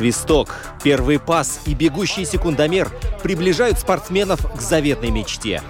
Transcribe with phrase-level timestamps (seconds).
[0.00, 2.90] свисток, первый пас и бегущий секундомер
[3.22, 5.60] приближают спортсменов к заветной мечте.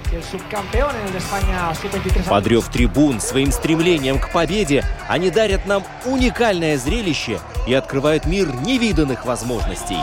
[2.28, 9.24] Подрев трибун своим стремлением к победе, они дарят нам уникальное зрелище и открывают мир невиданных
[9.24, 9.98] возможностей.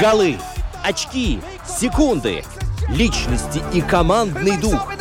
[0.00, 0.38] Голы,
[0.84, 2.44] очки, секунды,
[2.88, 4.92] личности и командный дух.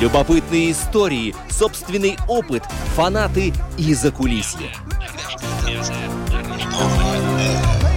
[0.00, 2.64] Любопытные истории, собственный опыт,
[2.96, 4.72] фанаты и закулисье.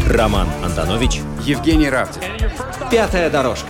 [0.09, 2.23] Роман Антонович, Евгений Равдин.
[2.89, 3.67] Пятая дорожка.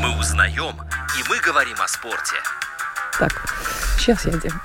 [0.00, 2.36] Мы узнаем, и мы говорим о спорте.
[3.18, 3.57] Так,
[3.98, 4.60] сейчас я делаю.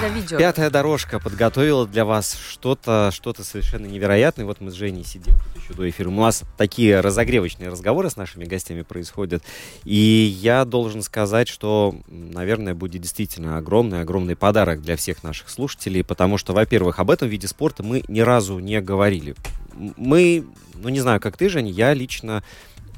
[0.00, 0.38] Для видео.
[0.38, 4.44] Пятая дорожка подготовила для вас что-то что совершенно невероятное.
[4.44, 6.08] Вот мы с Женей сидим тут еще до эфира.
[6.08, 9.42] У нас такие разогревочные разговоры с нашими гостями происходят.
[9.84, 9.96] И
[10.40, 16.38] я должен сказать, что, наверное, будет действительно огромный, огромный подарок для всех наших слушателей, потому
[16.38, 19.34] что, во-первых, об этом виде спорта мы ни разу не говорили.
[19.74, 22.42] Мы, ну не знаю, как ты, Женя, я лично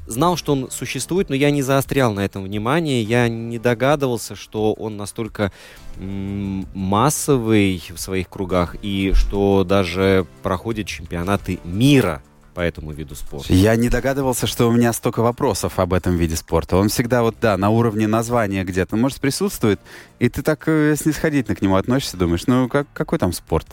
[0.05, 3.01] знал, что он существует, но я не заострял на этом внимание.
[3.01, 5.51] Я не догадывался, что он настолько
[5.97, 12.21] массовый в своих кругах и что даже проходят чемпионаты мира
[12.55, 13.53] по этому виду спорта.
[13.53, 16.77] Я не догадывался, что у меня столько вопросов об этом виде спорта.
[16.77, 19.79] Он всегда вот, да, на уровне названия где-то, может, присутствует,
[20.19, 23.67] и ты так э, снисходительно к нему относишься, думаешь, ну, как, какой там спорт?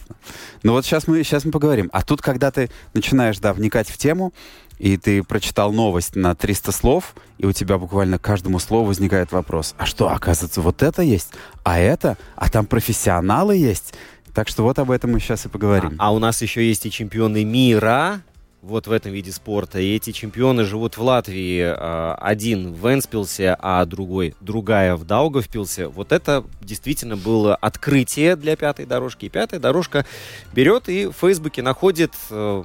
[0.64, 1.88] Ну, вот сейчас мы, сейчас мы поговорим.
[1.92, 4.34] А тут, когда ты начинаешь, да, вникать в тему,
[4.78, 9.30] и ты прочитал новость на 300 слов, и у тебя буквально к каждому слову возникает
[9.30, 11.28] вопрос, а что, оказывается, вот это есть,
[11.62, 13.94] а это, а там профессионалы есть.
[14.34, 15.94] Так что вот об этом мы сейчас и поговорим.
[15.98, 18.22] А, а у нас еще есть и чемпионы мира,
[18.62, 19.80] вот в этом виде спорта.
[19.80, 21.60] И эти чемпионы живут в Латвии.
[21.62, 25.88] А, один в Энспилсе, а другой, другая в Даугавпилсе.
[25.88, 29.26] Вот это действительно было открытие для пятой дорожки.
[29.26, 30.06] И пятая дорожка
[30.54, 32.62] берет и в Фейсбуке находит э,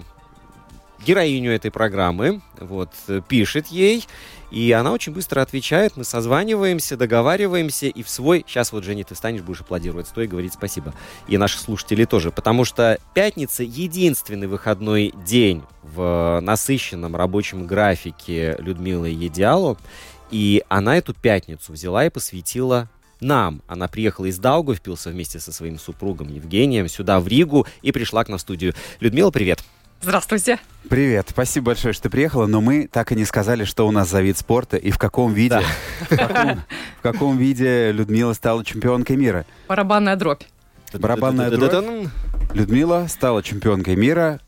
[1.05, 2.91] героиню этой программы, вот,
[3.27, 4.05] пишет ей,
[4.51, 8.45] и она очень быстро отвечает, мы созваниваемся, договариваемся, и в свой...
[8.47, 10.93] Сейчас вот, Женя, ты встанешь, будешь аплодировать, стой и говорить спасибо.
[11.27, 19.09] И наши слушатели тоже, потому что пятница— единственный выходной день в насыщенном рабочем графике Людмилы
[19.09, 19.77] Едиалу,
[20.31, 23.61] и она эту пятницу взяла и посвятила нам.
[23.67, 28.29] Она приехала из Даугавпилса вместе со своим супругом Евгением сюда, в Ригу, и пришла к
[28.29, 28.73] нам в студию.
[28.99, 29.63] Людмила, привет!
[30.01, 30.59] Здравствуйте.
[30.89, 34.21] Привет, спасибо большое, что приехала, но мы так и не сказали, что у нас за
[34.21, 35.63] вид спорта и в каком виде, да.
[36.05, 36.61] в, каком,
[36.99, 39.45] в каком виде Людмила стала чемпионкой мира.
[39.67, 40.43] Барабанная дробь.
[40.93, 42.07] Барабанная дробь.
[42.53, 44.39] Людмила стала чемпионкой мира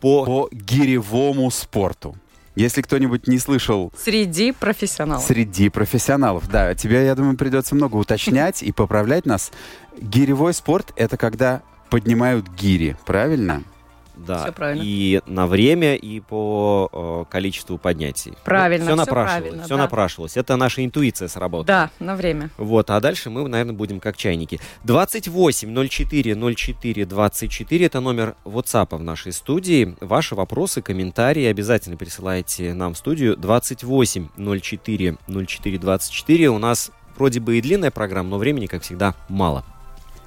[0.00, 2.16] по, по гиревому спорту.
[2.54, 3.92] Если кто-нибудь не слышал...
[3.96, 5.24] Среди профессионалов.
[5.24, 6.74] Среди профессионалов, да.
[6.74, 9.52] Тебе, я думаю, придется много уточнять и поправлять нас.
[10.00, 13.58] Гиревой спорт— это когда поднимают гири, правильно?
[13.58, 13.79] Да.
[14.24, 14.82] Все правильно.
[14.84, 18.32] И на время, и по э, количеству поднятий.
[18.44, 18.84] Правильно.
[18.84, 19.42] все, все напрашивалось.
[19.42, 19.82] Правильно, все да.
[19.82, 20.36] напрашивалось.
[20.36, 21.64] Это наша интуиция сработала.
[21.66, 22.50] Да, на время.
[22.56, 24.60] Вот, а дальше мы, наверное, будем как чайники.
[24.84, 29.96] 28 04 04 24 это номер WhatsApp в нашей студии.
[30.00, 33.36] Ваши вопросы, комментарии обязательно присылайте нам в студию.
[33.36, 36.50] 28 04 04 24.
[36.50, 39.64] У нас вроде бы и длинная программа, но времени, как всегда, мало.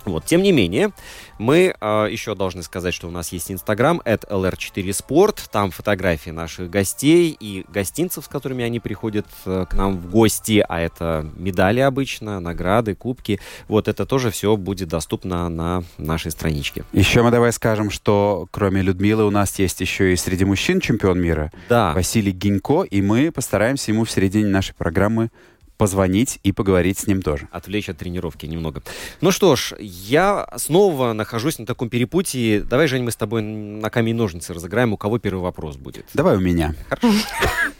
[0.05, 0.91] Вот, тем не менее,
[1.37, 6.69] мы э, еще должны сказать, что у нас есть Инстаграм, это LR4Sport, там фотографии наших
[6.69, 11.79] гостей и гостинцев, с которыми они приходят э, к нам в гости, а это медали
[11.79, 13.39] обычно, награды, кубки.
[13.67, 16.83] Вот это тоже все будет доступно на нашей страничке.
[16.93, 21.19] Еще мы давай скажем, что кроме Людмилы у нас есть еще и среди мужчин чемпион
[21.19, 21.51] мира.
[21.69, 21.93] Да.
[21.93, 25.29] Василий Гинько, и мы постараемся ему в середине нашей программы
[25.77, 27.47] позвонить и поговорить с ним тоже.
[27.51, 28.81] Отвлечь от тренировки немного.
[29.21, 32.61] Ну что ж, я снова нахожусь на таком перепутье.
[32.61, 34.93] Давай, Жень, мы с тобой на камень ножницы разыграем.
[34.93, 36.05] У кого первый вопрос будет?
[36.13, 36.75] Давай у меня.
[36.89, 37.11] Хорошо.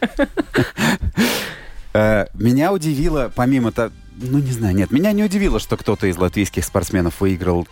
[1.95, 6.18] Э, меня удивило, помимо того, ну не знаю, нет, меня не удивило, что кто-то из
[6.18, 7.68] латвийских спортсменов выиграл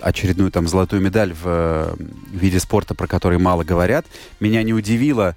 [0.00, 1.94] очередную там золотую медаль в э,
[2.32, 4.04] виде спорта, про который мало говорят.
[4.40, 5.36] Меня не удивило,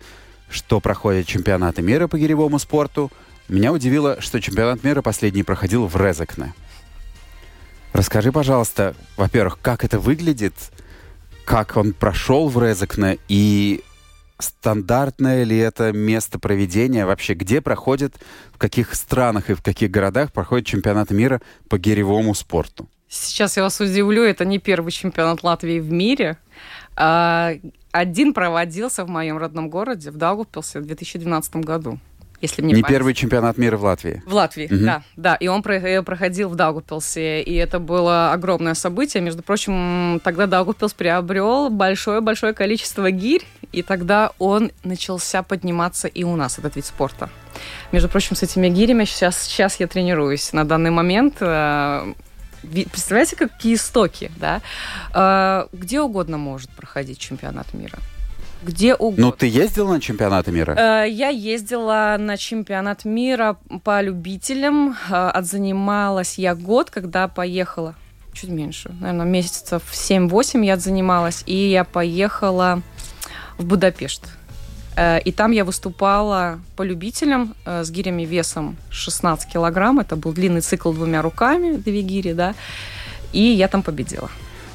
[0.50, 3.12] что проходят чемпионаты мира по гиревому спорту.
[3.47, 6.53] Меня удивило, что чемпионат мира последний проходил в Резекне.
[7.94, 10.53] Расскажи, пожалуйста, во-первых, как это выглядит,
[11.45, 13.83] как он прошел в Резекне и
[14.39, 18.15] стандартное ли это место проведения, вообще где проходит,
[18.51, 21.39] в каких странах и в каких городах проходит чемпионат мира
[21.69, 22.89] по гиревому спорту?
[23.07, 26.38] Сейчас я вас удивлю, это не первый чемпионат Латвии в мире.
[26.95, 27.53] А,
[27.92, 32.00] один проводился в моем родном городе, в Даугавпилсе, в 2012 году.
[32.45, 34.21] Если мне Не память- первый чемпионат мира в Латвии.
[34.25, 34.86] В Латвии, Мгм.
[34.86, 35.36] да, да.
[35.36, 39.21] И он э, проходил в Даугавпилсе, и это было огромное событие.
[39.24, 46.36] Между прочим, тогда Даугавпилс приобрел большое-большое количество гирь, и тогда он начался подниматься и у
[46.36, 47.30] нас, этот вид спорта.
[47.92, 50.53] Между прочим, с этими гирями сейчас, сейчас я тренируюсь.
[50.53, 52.13] На данный момент э,
[52.92, 54.59] Представляете, какие истоки, да?
[55.13, 58.00] Э, Где угодно может проходить чемпионат мира.
[58.66, 59.26] Где угодно.
[59.28, 60.74] Ну, ты ездил на чемпионаты мира?
[60.76, 64.96] Э, Я ездила на чемпионат мира по любителям.
[65.10, 67.94] Э, Отзанималась я год, когда поехала.
[68.34, 71.44] Чуть меньше, наверное, месяцев 7-8 я отзанималась.
[71.46, 72.82] И я поехала
[73.60, 74.24] в Будапешт.
[74.98, 80.00] Э, И там я выступала по любителям с гирями весом 16 килограмм.
[80.00, 82.56] Это был длинный цикл двумя руками, две гири, да.
[83.32, 84.30] И я там победила.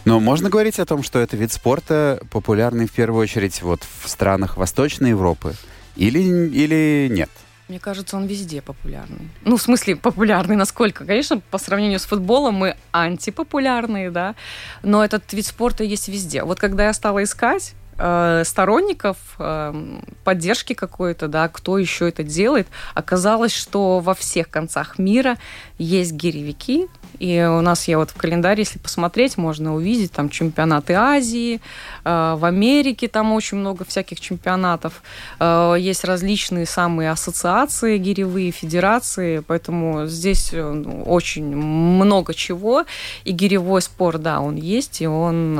[0.05, 4.08] Но можно говорить о том, что это вид спорта популярный в первую очередь вот в
[4.08, 5.55] странах Восточной Европы?
[5.97, 7.31] Или, или нет?
[7.69, 9.29] Мне кажется, он везде популярный.
[9.44, 11.05] Ну, в смысле, популярный насколько?
[11.05, 14.35] Конечно, по сравнению с футболом мы антипопулярные, да,
[14.82, 16.43] но этот вид спорта есть везде.
[16.43, 22.67] Вот когда я стала искать э, сторонников э, поддержки какой-то, да, кто еще это делает,
[22.94, 25.38] оказалось, что во всех концах мира
[25.79, 26.88] есть гиревики,
[27.20, 31.61] и у нас, я вот в календаре, если посмотреть, можно увидеть там чемпионаты Азии,
[32.05, 35.02] э, в Америке там очень много всяких чемпионатов,
[35.38, 42.84] Э, есть различные самые ассоциации гиревые, федерации, поэтому здесь э, ну, очень много чего,
[43.25, 45.55] и гиревой спорт, да, он есть, и он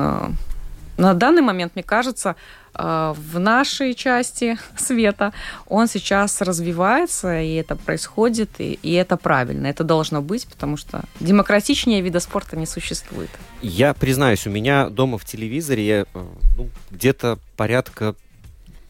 [0.97, 2.37] на данный момент, мне кажется,
[2.83, 5.33] в нашей части света
[5.67, 11.03] он сейчас развивается, и это происходит, и, и это правильно, это должно быть, потому что
[11.21, 13.31] демократичнее вида спорта не существует.
[13.63, 18.15] Я признаюсь, у меня дома в телевизоре э, ну, где-то порядка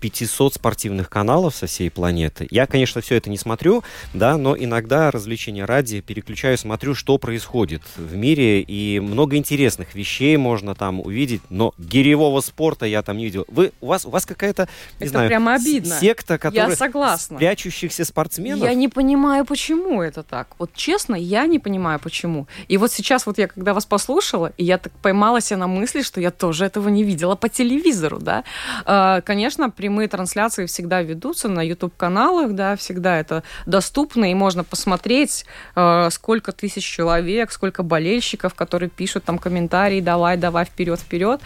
[0.01, 2.47] 500 спортивных каналов со всей планеты.
[2.51, 3.83] Я, конечно, все это не смотрю,
[4.15, 10.37] да, но иногда развлечения ради переключаю, смотрю, что происходит в мире, и много интересных вещей
[10.37, 13.45] можно там увидеть, но гиревого спорта я там не видел.
[13.49, 14.69] Вы, у вас, у вас какая-то,
[14.99, 15.99] не Это знаю, прямо обидно.
[16.01, 17.39] секта, которая Я согласна.
[17.39, 18.65] прячущихся спортсменов.
[18.65, 20.49] Я не понимаю, почему это так.
[20.59, 22.47] Вот честно, я не понимаю, почему.
[22.69, 26.03] И вот сейчас вот я, когда вас послушала, и я так поймала себя на мысли,
[26.03, 28.45] что я тоже этого не видела по телевизору, да.
[28.85, 35.45] А, Конечно, прямые трансляции всегда ведутся на YouTube-каналах, да, всегда это доступно, и можно посмотреть,
[35.75, 41.41] э, сколько тысяч человек, сколько болельщиков, которые пишут там комментарии, давай, давай, вперед, вперед.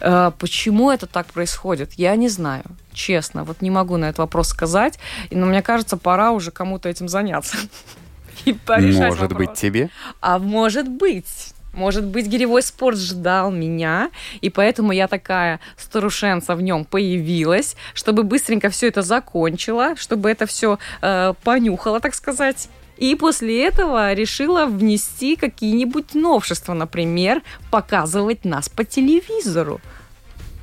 [0.00, 1.92] Э, Почему это так происходит?
[1.98, 2.64] Я не знаю.
[2.94, 4.98] Честно, вот не могу на этот вопрос сказать,
[5.30, 7.58] но мне кажется, пора уже кому-то этим заняться.
[8.46, 9.58] И Может быть, вопрос.
[9.58, 9.90] тебе?
[10.22, 11.52] А может быть.
[11.72, 14.10] Может быть, гиревой спорт ждал меня,
[14.42, 20.44] и поэтому я такая старушенца в нем появилась, чтобы быстренько все это закончила, чтобы это
[20.46, 20.78] все
[21.44, 22.68] понюхала, так сказать.
[22.98, 29.80] И после этого решила внести какие-нибудь новшества, например, показывать нас по телевизору.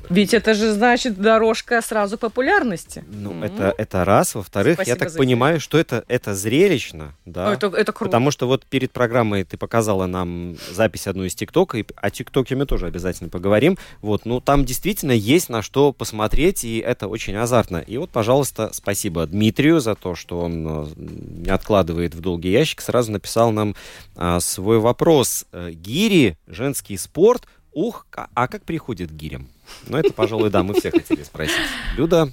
[0.10, 3.04] Ведь это же значит дорожка сразу популярности.
[3.12, 3.44] Ну, М.
[3.44, 4.36] это, это раз.
[4.36, 7.54] Во-вторых, я Спасибо так за понимаю, что это, это зрелищно, да.
[7.54, 8.10] Это, это круто.
[8.10, 12.56] Потому что вот перед программой ты показала нам запись одну из ТикТока, и о ТикТоке
[12.56, 13.78] мы тоже обязательно поговорим.
[14.02, 17.78] Вот, ну там действительно есть на что посмотреть, и это очень азартно.
[17.78, 22.82] И вот, пожалуйста, спасибо Дмитрию за то, что он э, не откладывает в долгий ящик,
[22.82, 23.76] сразу написал нам
[24.16, 25.46] а, свой вопрос.
[25.52, 29.48] Э, Гири, женский спорт, ух, а, а как приходит к гирям?
[29.88, 31.56] Ну, это, пожалуй, да, мы все хотели спросить.
[31.96, 32.32] Люда,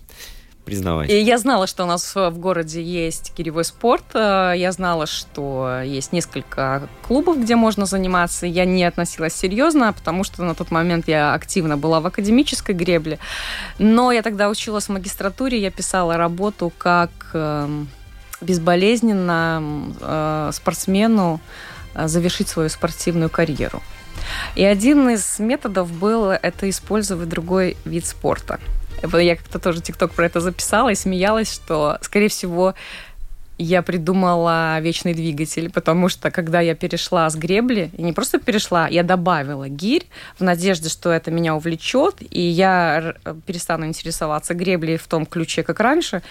[0.65, 1.15] признавайся.
[1.15, 4.05] И я знала, что у нас в городе есть киревой спорт.
[4.15, 8.47] Э, Я знала, что есть несколько клубов, где можно заниматься.
[8.47, 13.19] Я не относилась серьезно, потому что на тот момент я активно была в академической гребле.
[13.79, 17.89] Но я тогда училась в магистратуре, я писала работу как эм,
[18.41, 19.63] безболезненно
[20.01, 21.41] э, спортсмену
[21.95, 23.83] э, завершить свою спортивную карьеру.
[24.57, 28.59] И один из методов был это использовать другой вид спорта.
[29.13, 32.75] Я как-то тоже ТикТок про это записала и смеялась, что, скорее всего,
[33.59, 38.89] я придумала вечный двигатель, потому что когда я перешла с гребли, и не просто перешла,
[38.89, 40.07] я добавила гирь
[40.39, 45.63] в надежде, что это меня увлечет, и я р- перестану интересоваться греблей в том ключе,
[45.63, 46.23] как раньше.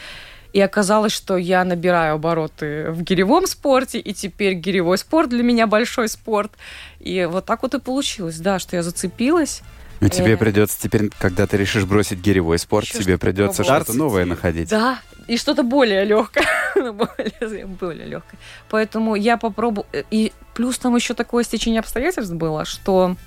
[0.55, 5.67] И оказалось, что я набираю обороты в гиревом спорте, и теперь гиревой спорт для меня
[5.67, 6.53] большой спорт.
[7.01, 9.63] И вот так вот и получилось, да, что я зацепилась.
[9.99, 10.37] Ну, тебе Э.
[10.37, 14.69] придется теперь, когда ты решишь бросить гиревой спорт, Ещё тебе придется что-то новое находить.
[14.69, 16.47] Да, и что-то более легкое.
[16.75, 18.39] более, более легкое.
[18.69, 19.85] Поэтому я попробую.
[20.09, 23.17] И плюс там еще такое стечение обстоятельств было, что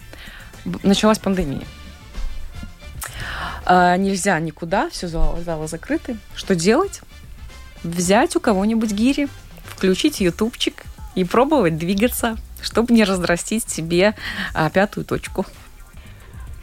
[0.83, 1.67] началась пандемия.
[3.67, 6.17] А, нельзя никуда, все залы, залы закрыты.
[6.35, 7.03] Что делать?
[7.83, 9.29] Взять у кого-нибудь гири,
[9.65, 14.15] включить ютубчик и пробовать двигаться, чтобы не разрастить себе
[14.55, 15.47] а, пятую точку.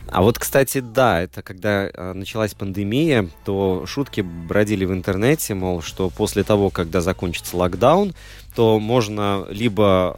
[0.07, 5.81] А вот, кстати, да, это когда э, началась пандемия, то шутки бродили в интернете, мол,
[5.81, 8.13] что после того, когда закончится локдаун,
[8.55, 10.15] то можно либо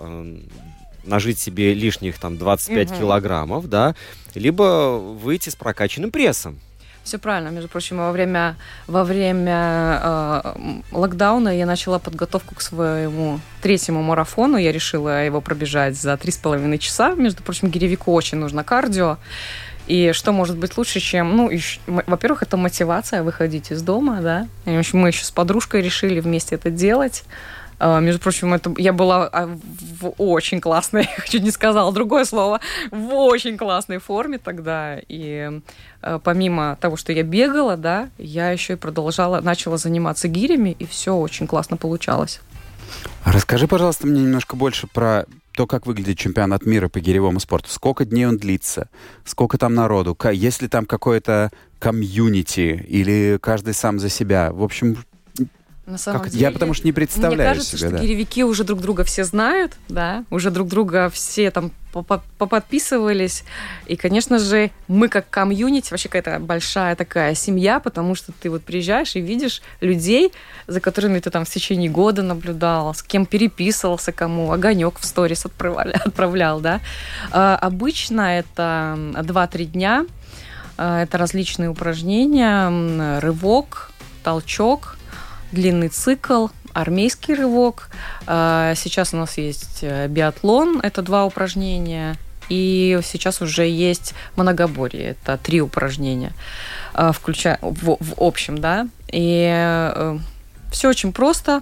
[1.07, 2.99] нажить себе лишних там 25 угу.
[2.99, 3.95] килограммов, да,
[4.35, 6.59] либо выйти с прокачанным прессом.
[7.07, 7.47] Все правильно.
[7.47, 10.41] Между прочим, во время, во время э,
[10.91, 14.57] локдауна я начала подготовку к своему третьему марафону.
[14.57, 17.13] Я решила его пробежать за три с половиной часа.
[17.13, 19.19] Между прочим, гиревику очень нужно кардио.
[19.87, 24.47] И что может быть лучше, чем, ну, еще, во-первых, это мотивация выходить из дома, да.
[24.65, 27.23] И мы еще с подружкой решили вместе это делать.
[27.79, 32.59] Uh, между прочим, это я была а, в очень классной, чуть не сказала другое слово,
[32.91, 34.97] в очень классной форме тогда.
[35.07, 35.61] И
[36.01, 40.85] uh, помимо того, что я бегала, да, я еще и продолжала, начала заниматься гирями, и
[40.87, 42.41] все очень классно получалось.
[43.25, 45.25] Расскажи, пожалуйста, мне немножко больше про
[45.57, 48.89] то, как выглядит чемпионат мира по гиревому спорту, сколько дней он длится,
[49.25, 54.51] сколько там народу, есть ли там какое-то комьюнити или каждый сам за себя.
[54.51, 54.97] В общем,
[55.87, 58.03] на самом как деле, я потому что не представляю мне кажется, себе, что да.
[58.03, 61.71] гиревики уже друг друга все знают, да, уже друг друга все там
[62.37, 63.45] поподписывались.
[63.87, 68.63] И, конечно же, мы как комьюнити, вообще какая-то большая такая семья, потому что ты вот
[68.63, 70.33] приезжаешь и видишь людей,
[70.67, 75.45] за которыми ты там в течение года наблюдал, с кем переписывался, кому огонек в сторис
[75.45, 76.81] отправлял, отправлял да.
[77.31, 80.05] А, обычно это 2-3 дня,
[80.77, 83.91] а, это различные упражнения, рывок,
[84.23, 84.96] толчок,
[85.51, 87.89] длинный цикл, армейский рывок.
[88.25, 92.17] А, сейчас у нас есть э, биатлон, это два упражнения.
[92.49, 96.31] И сейчас уже есть многоборье, это три упражнения,
[96.93, 98.87] а, включая в, в общем, да.
[99.11, 100.17] И э,
[100.71, 101.61] все очень просто.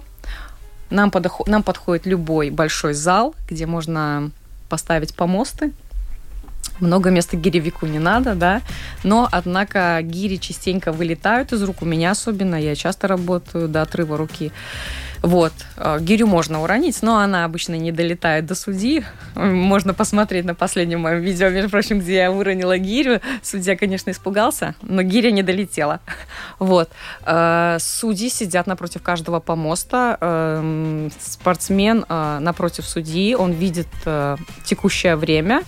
[0.90, 4.30] Нам, подоход, нам подходит любой большой зал, где можно
[4.68, 5.72] поставить помосты,
[6.80, 8.62] много места гиревику не надо, да,
[9.04, 14.16] но, однако, гири частенько вылетают из рук, у меня особенно, я часто работаю до отрыва
[14.16, 14.52] руки.
[15.22, 15.52] Вот.
[15.76, 19.04] Э, гирю можно уронить, но она обычно не долетает до судьи.
[19.34, 23.20] Можно посмотреть на последнем моем видео, между прочим, где я выронила гирю.
[23.42, 26.00] Судья, конечно, испугался, но гиря не долетела.
[26.58, 26.90] Вот.
[27.24, 30.16] Э, судьи сидят напротив каждого помоста.
[30.20, 33.88] Эм, спортсмен э, напротив судьи, он видит
[34.64, 35.62] текущее время,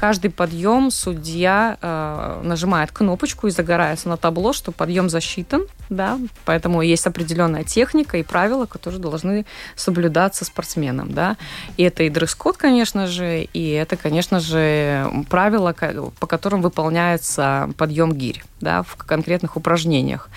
[0.00, 6.80] каждый подъем судья э, нажимает кнопочку и загорается на табло, что подъем засчитан, да, поэтому
[6.80, 9.44] есть определенная техника и правила, которые должны
[9.76, 11.36] соблюдаться спортсменом, да,
[11.76, 15.74] и это и дресс-код, конечно же, и это, конечно же, правила,
[16.18, 20.30] по которым выполняется подъем гирь, да, в конкретных упражнениях.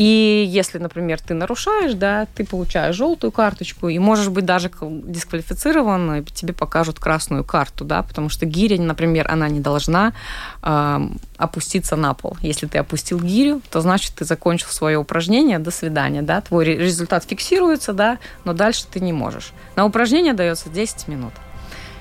[0.00, 6.14] И если, например, ты нарушаешь, да, ты получаешь желтую карточку и можешь быть даже дисквалифицирован,
[6.14, 10.14] и тебе покажут красную карту, да, потому что гиря, например, она не должна
[10.62, 11.00] э,
[11.36, 12.38] опуститься на пол.
[12.40, 17.24] Если ты опустил гирю, то значит ты закончил свое упражнение, до свидания, да, твой результат
[17.24, 19.52] фиксируется, да, но дальше ты не можешь.
[19.76, 21.34] На упражнение дается 10 минут.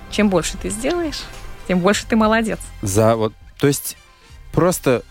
[0.10, 1.22] Чем больше ты сделаешь,
[1.68, 2.60] тем больше ты молодец.
[2.82, 3.98] За вот, то есть
[4.54, 5.04] просто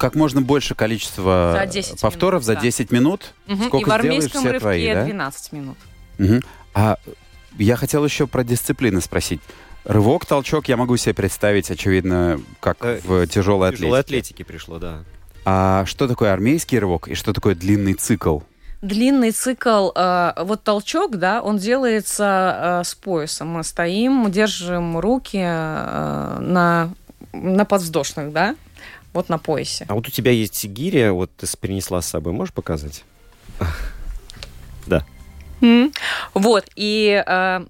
[0.00, 3.34] как можно больше количества за 10 повторов минут, за 10 минут.
[3.46, 3.64] Угу.
[3.64, 5.04] Сколько и в сделаешь, армейском все рывке твои, да?
[5.04, 5.76] 12 минут.
[6.18, 6.40] Угу.
[6.72, 6.96] А
[7.58, 9.40] я хотел еще про дисциплины спросить.
[9.84, 13.84] Рывок, толчок я могу себе представить, очевидно, как э, в тяжелой атлетике.
[13.84, 15.04] тяжелой атлетике пришло, да.
[15.44, 18.40] А что такое армейский рывок и что такое длинный цикл?
[18.80, 23.48] Длинный цикл, э, вот толчок, да, он делается э, с поясом.
[23.48, 26.90] Мы стоим, держим руки э, на,
[27.34, 28.56] на подвздошных, да,
[29.12, 29.86] вот на поясе.
[29.88, 33.04] А вот у тебя есть гиря, вот ты перенесла с собой, можешь показать?
[34.86, 35.04] Да.
[36.32, 37.60] Вот, и э,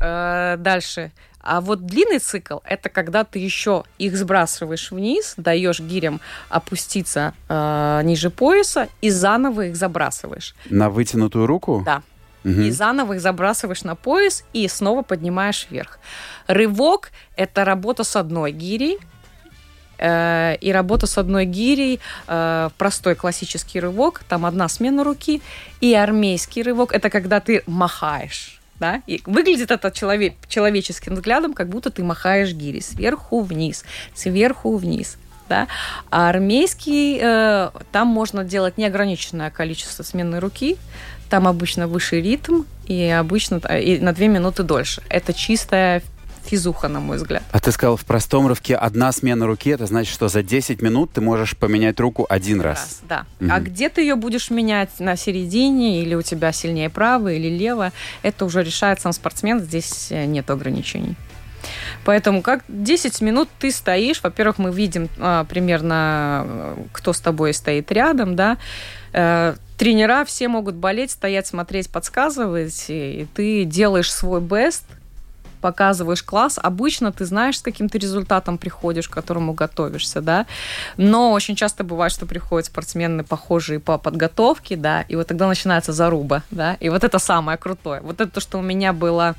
[0.00, 1.12] э, дальше.
[1.40, 8.02] А вот длинный цикл– это когда ты еще их сбрасываешь вниз, даешь гирям опуститься э,
[8.04, 10.54] ниже пояса и заново их забрасываешь.
[10.68, 11.82] На вытянутую руку?
[11.86, 12.02] Да.
[12.44, 12.52] Угу.
[12.52, 15.98] И заново их забрасываешь на пояс и снова поднимаешь вверх.
[16.48, 18.98] Рывок– это работа с одной гирей,
[20.00, 25.42] и работа с одной гирей, э, простой классический рывок, там одна смена руки,
[25.80, 28.60] и армейский рывок, это когда ты махаешь.
[28.78, 29.02] Да?
[29.08, 35.16] И выглядит это человек, человеческим взглядом, как будто ты махаешь гири сверху вниз, сверху вниз.
[35.48, 35.66] Да?
[36.10, 40.76] А армейский, э, там можно делать неограниченное количество сменной руки,
[41.28, 45.02] там обычно выше ритм и обычно и на две минуты дольше.
[45.08, 46.02] Это чистая
[46.48, 47.42] физуха, на мой взгляд.
[47.52, 51.12] А ты сказал, в простом рывке одна смена руки, это значит, что за 10 минут
[51.12, 52.78] ты можешь поменять руку один раз.
[52.78, 53.26] раз да.
[53.40, 53.50] Угу.
[53.52, 57.92] А где ты ее будешь менять на середине, или у тебя сильнее право, или лево,
[58.22, 61.16] это уже решает сам спортсмен, здесь э, нет ограничений.
[62.04, 67.52] Поэтому как 10 минут ты стоишь, во-первых, мы видим а, примерно, э, кто с тобой
[67.52, 68.56] стоит рядом, да,
[69.12, 74.84] э, тренера все могут болеть, стоять, смотреть, подсказывать, и ты делаешь свой бест,
[75.58, 80.46] показываешь класс, обычно ты знаешь, с каким то результатом приходишь, к которому готовишься, да,
[80.96, 85.92] но очень часто бывает, что приходят спортсмены похожие по подготовке, да, и вот тогда начинается
[85.92, 88.00] заруба, да, и вот это самое крутое.
[88.00, 89.34] Вот это, что у меня было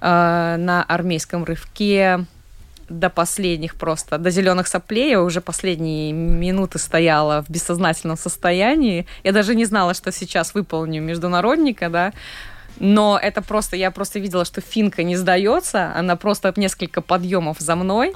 [0.00, 2.26] э, на армейском рывке
[2.88, 9.06] до последних просто, до зеленых соплей, я уже последние минуты стояла в бессознательном состоянии.
[9.24, 12.12] Я даже не знала, что сейчас выполню международника, да,
[12.78, 17.76] но это просто, я просто видела, что финка не сдается, она просто несколько подъемов за
[17.76, 18.14] мной.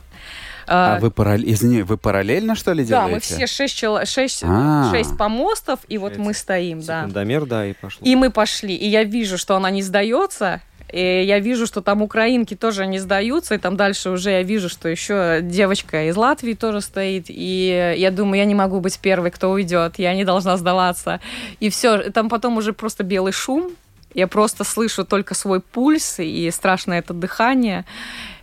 [0.67, 3.09] А, а вы, параллель, извини, вы параллельно, что ли, делаете?
[3.09, 4.05] Да, мы все шесть, чел...
[4.05, 4.91] шесть, а.
[4.91, 7.01] шесть помостов, и вот мы стоим, да.
[7.01, 8.07] Секундомер, да, и пошло.
[8.07, 10.61] И мы пошли, и я вижу, что она не сдается,
[10.93, 14.69] и я вижу, что там украинки тоже не сдаются, и там дальше уже я вижу,
[14.69, 19.31] что еще девочка из Латвии тоже стоит, и я думаю, я не могу быть первой,
[19.31, 21.21] кто уйдет, я не должна сдаваться.
[21.61, 23.71] И все, там потом уже просто белый шум,
[24.15, 27.85] я просто слышу только свой пульс и страшное это дыхание.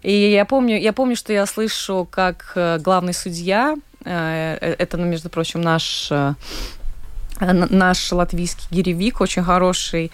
[0.01, 4.97] И я помню, я помню, что я слышу, как э, главный судья, э, э, это,
[4.97, 6.11] ну, между прочим, наш,
[7.39, 10.11] наш латвийский гиревик, очень хороший,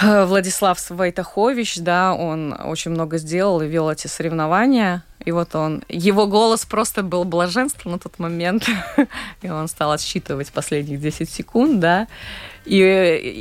[0.00, 5.04] Владислав Вайтахович, да, он очень много сделал и вел эти соревнования.
[5.24, 8.66] И вот он, его голос просто был блаженство на тот момент.
[9.42, 12.08] и он стал отсчитывать последних 10 секунд, да.
[12.64, 12.80] И,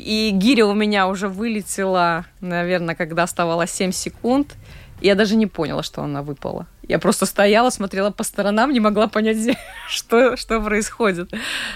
[0.05, 4.55] и гиря у меня уже вылетела, наверное, когда оставалось 7 секунд.
[5.01, 6.67] Я даже не поняла, что она выпала.
[6.87, 9.57] Я просто стояла, смотрела по сторонам, не могла понять,
[9.87, 11.31] что, что происходит.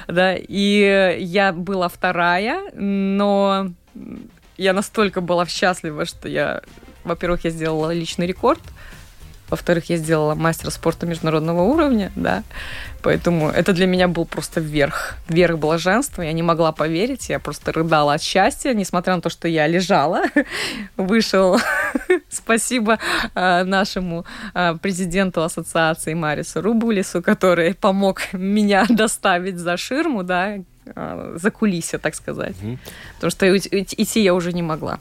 [0.07, 3.71] Да, и я была вторая, но
[4.57, 6.61] я настолько была счастлива, что я,
[7.03, 8.61] во-первых, я сделала личный рекорд,
[9.49, 12.43] во-вторых, я сделала мастера спорта международного уровня, да.
[13.01, 16.21] Поэтому это для меня был просто верх, верх блаженства.
[16.21, 20.23] Я не могла поверить, я просто рыдала от счастья, несмотря на то, что я лежала.
[20.97, 21.57] Вышел,
[22.29, 22.99] спасибо
[23.35, 31.37] э, нашему э, президенту ассоциации Марису Рубулису, который помог меня доставить за ширму, да, э,
[31.41, 32.55] за кулисья, так сказать.
[33.15, 34.99] Потому что идти я уже не могла.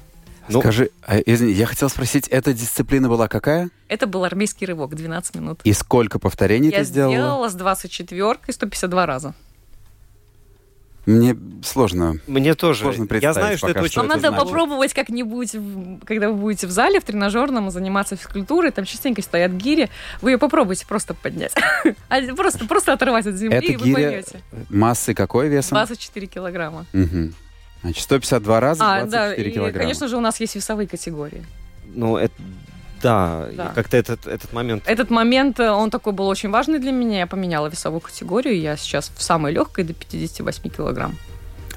[0.49, 3.71] Ну, Скажи, а, извини, я хотел спросить, эта дисциплина была какая?
[3.89, 5.61] Это был армейский рывок, 12 минут.
[5.65, 7.13] И сколько повторений я ты сделала?
[7.13, 9.35] Я сделала с 24 и 152 раза.
[11.07, 12.17] Мне сложно.
[12.27, 12.83] Мне тоже.
[12.83, 13.37] Сложно представить.
[13.37, 14.01] Я знаю, что это очень.
[14.01, 14.45] Вам надо значит.
[14.45, 15.53] попробовать как-нибудь,
[16.05, 19.89] когда вы будете в зале в тренажерном заниматься физкультурой, там частенько стоят гири,
[20.21, 21.55] вы ее попробуйте просто поднять,
[22.09, 24.43] а просто просто оторвать от земли, это и вы поймете.
[24.69, 25.77] Массы какой весом?
[25.77, 26.87] 24 килограмма.
[26.93, 27.33] Угу.
[27.83, 29.79] Значит, 152 раза, а, 24 да, килограмма.
[29.79, 31.45] И, конечно же, у нас есть весовые категории.
[31.95, 32.35] Ну, это
[33.03, 33.73] да, да.
[33.75, 34.85] как-то этот, этот момент...
[34.87, 37.21] Этот момент, э, он такой был очень важный для меня.
[37.21, 38.59] Я поменяла весовую категорию.
[38.59, 41.17] Я сейчас в самой легкой до 58 килограмм.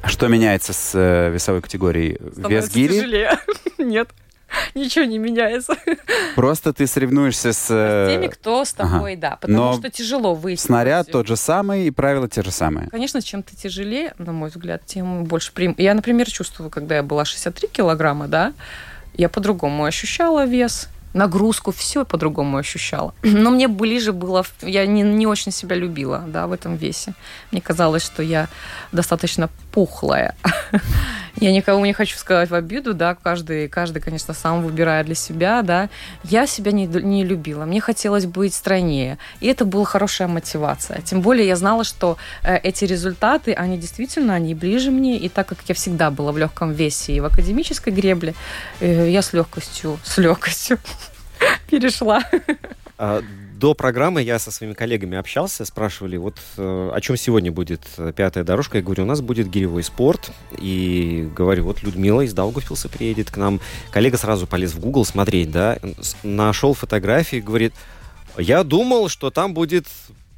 [0.02, 2.18] А что меняется с э, весовой категорией?
[2.38, 2.94] Вес гири?
[2.94, 3.40] тяжелее.
[3.78, 4.10] Нет.
[4.76, 5.76] Ничего не меняется.
[6.36, 7.68] Просто ты соревнуешься с...
[7.68, 9.22] С теми, кто с тобой, ага.
[9.22, 9.36] да.
[9.38, 10.62] Потому Но что тяжело выйти.
[10.62, 12.88] Снаряд тот же самый, и правила те же самые.
[12.90, 15.76] Конечно, чем ты тяжелее, на мой взгляд, тем больше прим...
[15.78, 18.54] Я, например, чувствую, когда я была 63 килограмма, да,
[19.16, 23.14] я по-другому ощущала вес нагрузку, все по-другому ощущала.
[23.24, 27.14] Но мне ближе было, я не, не очень себя любила, да, в этом весе.
[27.52, 28.48] Мне казалось, что я
[28.92, 30.36] достаточно пухлая.
[31.40, 35.62] Я никого не хочу сказать в обиду, да, каждый, каждый, конечно, сам выбирает для себя,
[35.62, 35.90] да.
[36.24, 41.02] Я себя не, не любила, мне хотелось быть стройнее, и это была хорошая мотивация.
[41.02, 45.48] Тем более я знала, что э, эти результаты, они действительно, они ближе мне, и так
[45.48, 48.34] как я всегда была в легком весе и в академической гребле,
[48.82, 50.78] э, я с легкостью, с легкостью
[51.70, 52.22] перешла.
[53.60, 58.14] До программы я со своими коллегами общался, спрашивали, вот э, о чем сегодня будет э,
[58.16, 58.78] пятая дорожка.
[58.78, 60.32] Я говорю, у нас будет гиревой спорт.
[60.58, 63.60] И говорю, вот Людмила из Даугавпилса приедет к нам.
[63.92, 65.78] Коллега сразу полез в Google смотреть, да,
[66.24, 67.74] нашел фотографии, говорит,
[68.38, 69.88] я думал, что там будет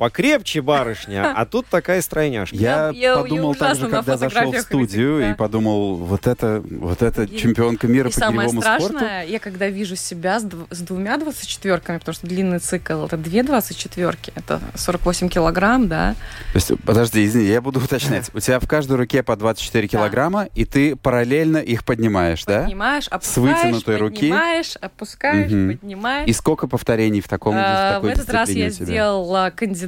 [0.02, 2.56] покрепче барышня, а тут такая стройняшка.
[2.56, 5.30] Я, Я- я- подумал я так же, ужасно на когда зашел в студию, видела, и
[5.30, 5.36] да.
[5.36, 8.86] подумал, вот это, вот это И- чемпионка мира И по самое гиревому спорту.
[8.88, 13.16] страшное, я когда вижу себя с, дв- с двумя 24-ками, потому что длинный цикл это
[13.16, 16.16] две 24-ки, это 48 килограмм, да.
[16.54, 18.30] То есть, подожди, извини, я буду уточнять.
[18.34, 22.64] У тебя в каждой руке по 24 килограмма, и ты параллельно их поднимаешь, да?
[22.64, 24.16] Поднимаешь, опускаешь, вытянутой руки.
[24.22, 26.28] поднимаешь, опускаешь, поднимаешь.
[26.28, 28.86] И сколько повторений в таком в такой В этот раз я у тебя?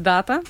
[0.04, 0.42] Кандидата.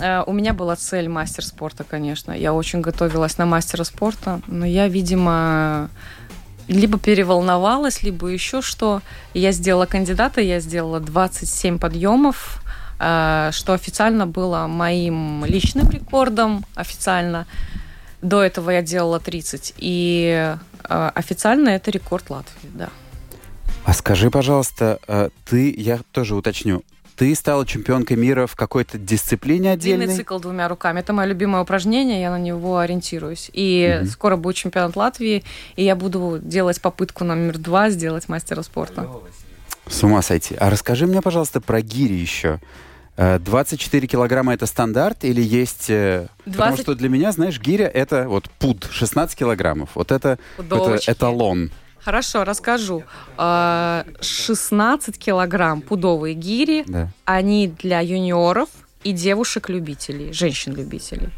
[0.00, 2.32] Э, У меня была цель мастер спорта, конечно.
[2.32, 5.88] Я очень готовилась на мастера спорта, но я, видимо,
[6.68, 9.00] либо переволновалась, либо еще что.
[9.34, 12.62] Я сделала кандидата, я сделала 27 подъемов,
[12.98, 17.46] э, что официально было моим личным рекордом официально.
[18.22, 19.74] До этого я делала 30.
[19.78, 20.56] И
[20.88, 22.88] э, официально это рекорд Латвии, да.
[23.84, 24.98] А скажи, пожалуйста,
[25.44, 26.82] ты, я тоже уточню,
[27.16, 30.16] ты стала чемпионкой мира в какой-то дисциплине Длинный отдельной?
[30.16, 31.00] цикл двумя руками.
[31.00, 33.50] Это мое любимое упражнение, я на него ориентируюсь.
[33.52, 34.08] И Мгм.
[34.10, 35.42] скоро будет чемпионат Латвии,
[35.76, 39.08] и я буду делать попытку номер два сделать мастера спорта.
[39.88, 40.54] С ума сойти.
[40.58, 42.60] А расскажи мне, пожалуйста, про гири еще.
[43.16, 45.88] Э, 24 килограмма это стандарт или есть...
[45.88, 49.90] э, Потому 20 что для меня, знаешь, гиря это вот пуд, 16 килограммов.
[49.94, 51.70] Вот это, это эталон.
[52.06, 53.02] Хорошо, расскажу.
[53.36, 57.08] А, 16 килограмм пудовые гири, Да.
[57.24, 58.68] они для юниоров
[59.02, 61.30] и девушек-любителей, женщин-любителей.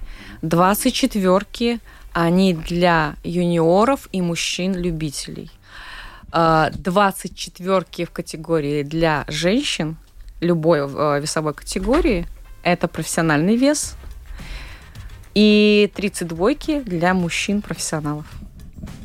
[0.43, 1.81] 24
[2.13, 5.51] они для юниоров и мужчин-любителей.
[6.33, 9.97] А, 24 в категории для женщин,
[10.43, 12.27] любой э, весовой категории,
[12.63, 13.97] это профессиональный вес.
[15.35, 18.27] И 32 для мужчин-профессионалов.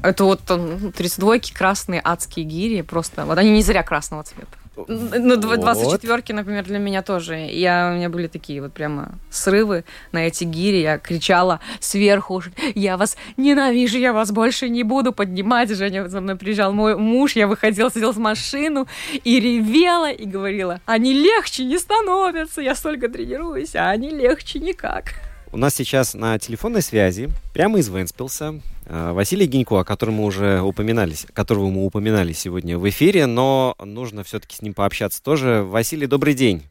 [0.02, 3.26] Это вот ну, 32 красные адские гири, просто.
[3.26, 4.48] Вот они не зря красного цвета.
[4.76, 6.04] Ну, дв- Вот.
[6.04, 7.36] 24-ки, например, для меня тоже.
[7.36, 10.78] Я, у меня были такие вот прямо срывы на эти гири.
[10.82, 12.42] Я кричала сверху,
[12.74, 15.70] я вас ненавижу, я вас больше не буду поднимать.
[15.70, 18.88] Женя за мной приезжал мой муж, я выходила, сидела в машину
[19.24, 25.14] и ревела, и говорила, они легче не становятся, я столько тренируюсь, а они легче никак.
[25.52, 30.26] У нас сейчас на телефонной связи, прямо из Венспилса, э, Василий Гинько, о котором мы
[30.26, 35.64] уже упоминали, которого мы упоминали сегодня в эфире, но нужно все-таки с ним пообщаться тоже.
[35.64, 36.64] Василий, добрый день.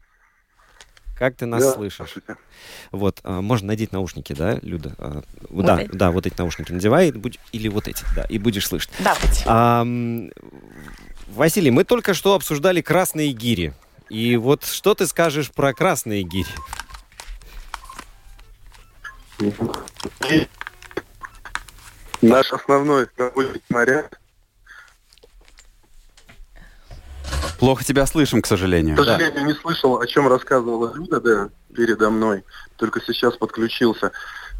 [1.17, 2.15] Как ты нас Да, слышишь?
[2.91, 4.93] Вот, э, можно надеть наушники, да, Люда?
[4.97, 5.91] Э, Вот да, эти?
[5.91, 8.91] да, вот эти наушники надевай, будь- или вот эти, да, и будешь слышать.
[8.99, 9.43] Давайте.
[9.45, 10.31] Ам,
[11.27, 13.73] Василий, мы только что обсуждали красные гири.
[14.09, 16.49] И вот что ты скажешь про красные гири?
[22.23, 24.17] И Наш основной рабочий снаряд.
[27.59, 28.95] Плохо тебя слышим, к сожалению.
[28.95, 32.45] К сожалению, не слышал, о чем рассказывала Люда, да, передо мной.
[32.77, 34.13] Только сейчас подключился.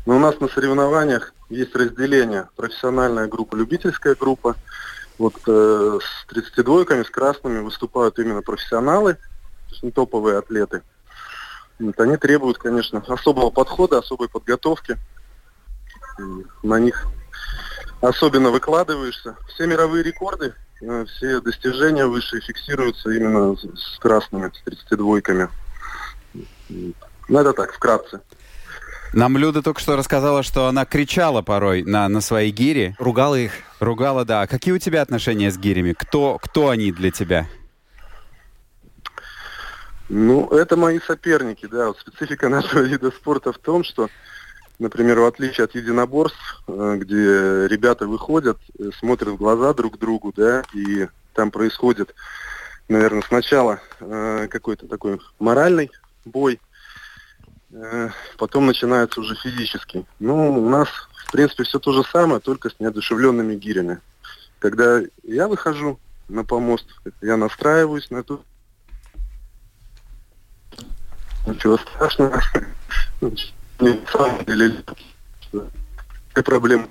[0.05, 2.49] Но у нас на соревнованиях есть разделение.
[2.57, 4.57] Профессиональная группа, любительская группа.
[5.17, 9.19] Вот э, с 32-ками, с красными выступают именно профессионалы, то
[9.69, 10.81] есть не топовые атлеты.
[11.79, 14.97] Вот, они требуют, конечно, особого подхода, особой подготовки.
[16.19, 17.07] М, На них
[18.03, 19.35] особенно выкладываешься.
[19.47, 25.47] Все мировые рекорды, э, все достижения высшие фиксируются именно с, красными, с 32-ками.
[26.69, 26.93] М,
[27.29, 28.21] Ну, это так, вкратце.
[29.13, 32.95] Нам Люда только что рассказала, что она кричала порой на, на свои гири.
[32.99, 33.51] Ругала их?
[33.79, 34.41] Ругала, да.
[34.41, 35.93] А какие у тебя отношения с гирями?
[35.93, 37.47] Кто, кто они для тебя?
[40.09, 41.87] Ну, это мои соперники, да.
[41.87, 44.09] Вот специфика нашего вида спорта в том, что,
[44.83, 50.33] например, в отличие от единоборств, э, где ребята выходят, э, смотрят в глаза друг другу,
[50.35, 52.13] да, и там происходит,
[52.89, 55.89] наверное, сначала э, какой-то такой моральный
[56.25, 56.59] бой,
[58.37, 60.05] потом начинается уже физический.
[60.19, 60.87] Ну, у нас,
[61.25, 63.99] в принципе, все то же самое, только с неодушевленными гирями.
[64.59, 66.85] Когда я выхожу на помост,
[67.21, 68.45] я настраиваюсь на эту
[71.47, 72.41] Ничего страшного.
[73.77, 74.83] Какая
[76.43, 76.87] проблема.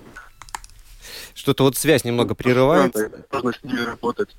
[1.34, 3.10] Что-то вот связь немного прерывается.
[3.30, 4.34] Можно с ними работать.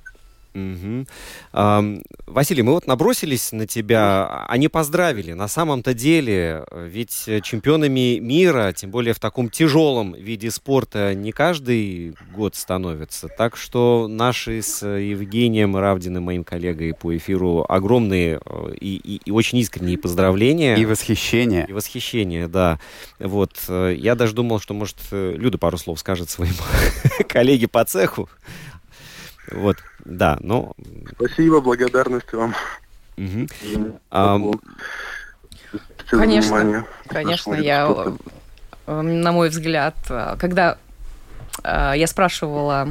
[0.54, 1.06] Мгм.
[1.52, 5.32] Ам, Василий, мы вот набросились на тебя, они поздравили.
[5.32, 12.14] На самом-то деле, ведь чемпионами мира, тем более в таком тяжелом виде спорта, не каждый
[12.34, 13.28] год становятся.
[13.28, 19.30] Так что наши с Евгением Равдиным, моим коллегой по эфиру, огромные э, и, и- и
[19.32, 20.76] очень искренние поздравления.
[20.76, 21.66] И восхищение.
[21.68, 22.78] И восхищение, да.
[23.18, 23.52] Вот.
[23.68, 26.54] э, Я даже думал, что, может, э, Люда пару слов скажет своим
[27.28, 28.28] коллеге по цеху.
[29.50, 30.74] Вот, да, ну...
[31.16, 32.54] Спасибо, благодарность вам.
[33.16, 33.48] мгм.
[34.10, 34.52] Ам,
[36.06, 36.84] Конечно, внимание.
[37.08, 37.90] Конечно, я,
[38.86, 40.78] э, на мой взгляд, э, когда
[41.62, 42.88] э, я спрашивала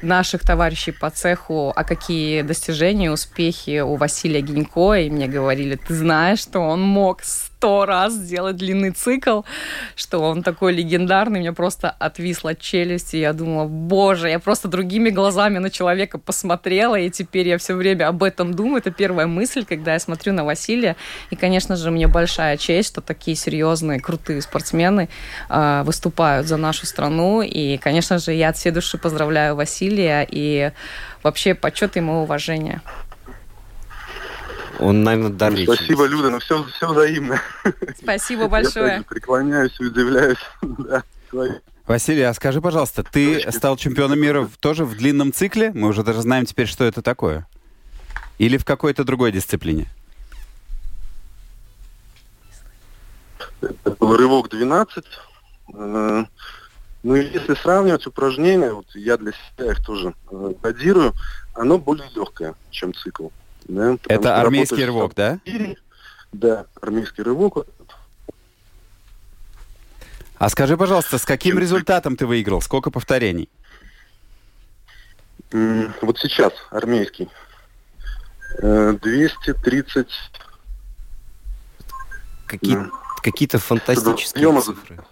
[0.00, 5.92] наших товарищей по цеху, а какие достижения, успехи у Василия Гинько, и мне говорили, ты
[5.94, 7.22] знаешь, что он мог
[7.64, 9.40] сто раз сделать длинный цикл,
[9.96, 15.08] что он такой легендарный, мне просто отвисла челюсть, и я думала, боже, я просто другими
[15.08, 18.82] глазами на человека посмотрела, и теперь я все время об этом думаю.
[18.82, 20.96] Это первая мысль, когда я смотрю на Василия,
[21.30, 25.08] и, конечно же, мне большая честь, что такие серьезные, крутые спортсмены
[25.48, 30.70] э, выступают за нашу страну, и, конечно же, я от всей души поздравляю Василия, и
[31.22, 32.82] вообще почет ему уважение.
[34.78, 37.40] Он, наверное, дар Спасибо, Люда, но все, все взаимно.
[38.02, 38.96] Спасибо большое.
[38.96, 40.38] Я преклоняюсь и удивляюсь.
[41.86, 45.70] Василий, а скажи, пожалуйста, ты стал чемпионом мира тоже в длинном цикле?
[45.74, 47.46] Мы уже даже знаем теперь, что это такое.
[48.38, 49.86] Или в какой-то другой дисциплине?
[53.60, 55.04] Это был рывок 12.
[55.74, 56.24] Э,
[57.02, 61.12] ну и если сравнивать упражнения, вот я для себя их тоже э, кодирую,
[61.54, 63.28] оно более легкое, чем цикл.
[63.64, 65.40] Да, Это армейский рывок, да?
[66.32, 67.66] Да, армейский рывок.
[70.36, 72.60] А скажи, пожалуйста, с каким результатом ты выиграл?
[72.60, 73.48] Сколько повторений?
[75.52, 77.28] Вот сейчас армейский.
[78.60, 79.96] 230...
[79.96, 80.10] Э,
[82.46, 82.90] Какие, да.
[83.22, 85.02] Какие-то фантастические цифры.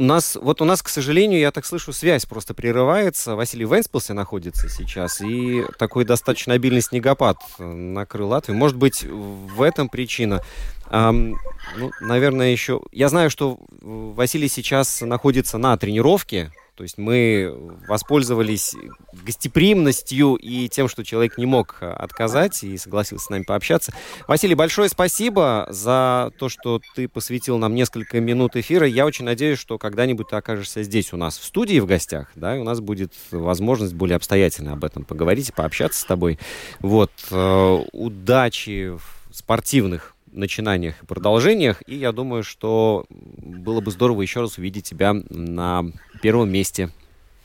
[0.00, 3.36] У нас, вот у нас, к сожалению, я так слышу, связь просто прерывается.
[3.36, 8.56] Василий Венспилсе находится сейчас, и такой достаточно обильный снегопад накрыл Латвию.
[8.56, 10.42] Может быть, в этом причина.
[10.90, 11.34] Um,
[11.76, 12.80] ну, наверное, еще...
[12.92, 17.54] Я знаю, что Василий сейчас находится на тренировке, то есть мы
[17.86, 18.74] воспользовались
[19.12, 23.92] гостеприимностью и тем, что человек не мог отказать и согласился с нами пообщаться.
[24.26, 28.86] Василий, большое спасибо за то, что ты посвятил нам несколько минут эфира.
[28.86, 32.56] Я очень надеюсь, что когда-нибудь ты окажешься здесь у нас в студии в гостях, да,
[32.56, 36.38] и у нас будет возможность более обстоятельно об этом поговорить и пообщаться с тобой.
[36.78, 41.82] Вот, э, удачи в спортивных начинаниях и продолжениях.
[41.86, 45.84] И я думаю, что было бы здорово еще раз увидеть тебя на
[46.22, 46.90] первом месте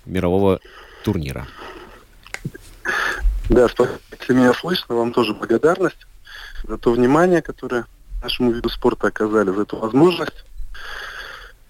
[0.05, 0.59] мирового
[1.03, 1.47] турнира.
[3.49, 3.67] Да,
[4.11, 6.07] если меня слышно, вам тоже благодарность
[6.63, 7.85] за то внимание, которое
[8.21, 10.45] нашему виду спорта оказали, за эту возможность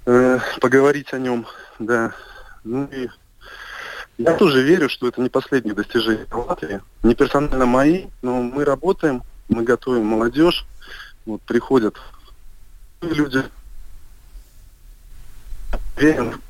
[0.06, 1.46] э, поговорить о нем.
[1.80, 2.14] Да.
[2.64, 3.10] Ну и
[4.18, 6.80] я тоже верю, что это не последнее достижение Латвии.
[7.04, 10.66] Не персонально мои, но мы работаем, мы готовим молодежь,
[11.26, 11.96] вот приходят
[13.02, 13.44] люди.
[15.98, 16.42] Верим,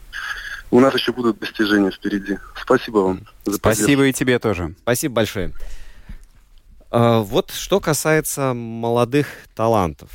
[0.71, 2.37] у нас еще будут достижения впереди.
[2.61, 3.27] Спасибо вам.
[3.45, 4.75] За Спасибо и тебе тоже.
[4.81, 5.51] Спасибо большое.
[6.91, 10.09] А, вот что касается молодых талантов,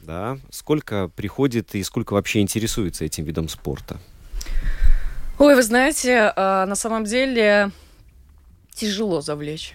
[0.00, 3.98] да, сколько приходит и сколько вообще интересуется этим видом спорта?
[5.38, 7.72] Ой, вы знаете, а, на самом деле
[8.72, 9.74] тяжело завлечь,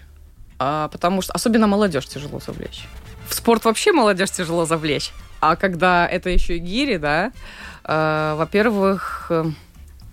[0.58, 2.86] а, потому что особенно молодежь тяжело завлечь
[3.30, 5.12] в спорт вообще молодежь тяжело завлечь.
[5.40, 7.32] А когда это еще и гири, да,
[7.84, 9.44] э, во-первых, э,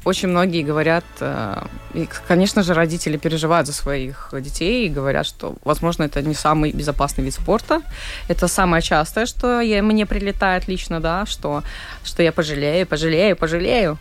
[0.05, 1.63] очень многие говорят, э,
[1.95, 6.71] и, конечно же, родители переживают за своих детей и говорят, что, возможно, это не самый
[6.71, 7.81] безопасный вид спорта.
[8.29, 11.63] Это самое частое, что я, мне прилетает лично, да, что,
[12.05, 13.97] что я пожалею, пожалею, пожалею.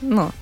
[0.00, 0.32] Ну,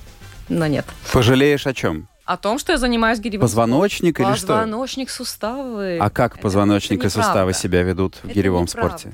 [0.49, 0.85] но нет.
[1.11, 2.07] Пожалеешь о чем?
[2.25, 4.47] О том, что я занимаюсь гиревым Позвоночник или что?
[4.47, 5.97] Позвоночник, суставы.
[5.99, 9.11] А как позвоночник это, это и суставы себя ведут в это гиревом спорте?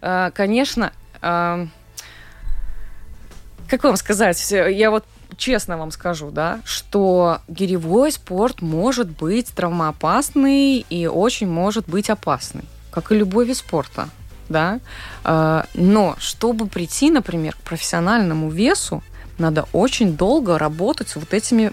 [0.00, 1.66] А, конечно, а,
[3.68, 5.04] как вам сказать, я вот
[5.36, 12.64] честно вам скажу, да, что гиревой спорт может быть травмоопасный и очень может быть опасный,
[12.92, 14.08] как и любой вид спорта,
[14.48, 14.78] да.
[15.24, 19.02] А, но чтобы прийти, например, к профессиональному весу,
[19.38, 21.72] надо очень долго работать с вот этими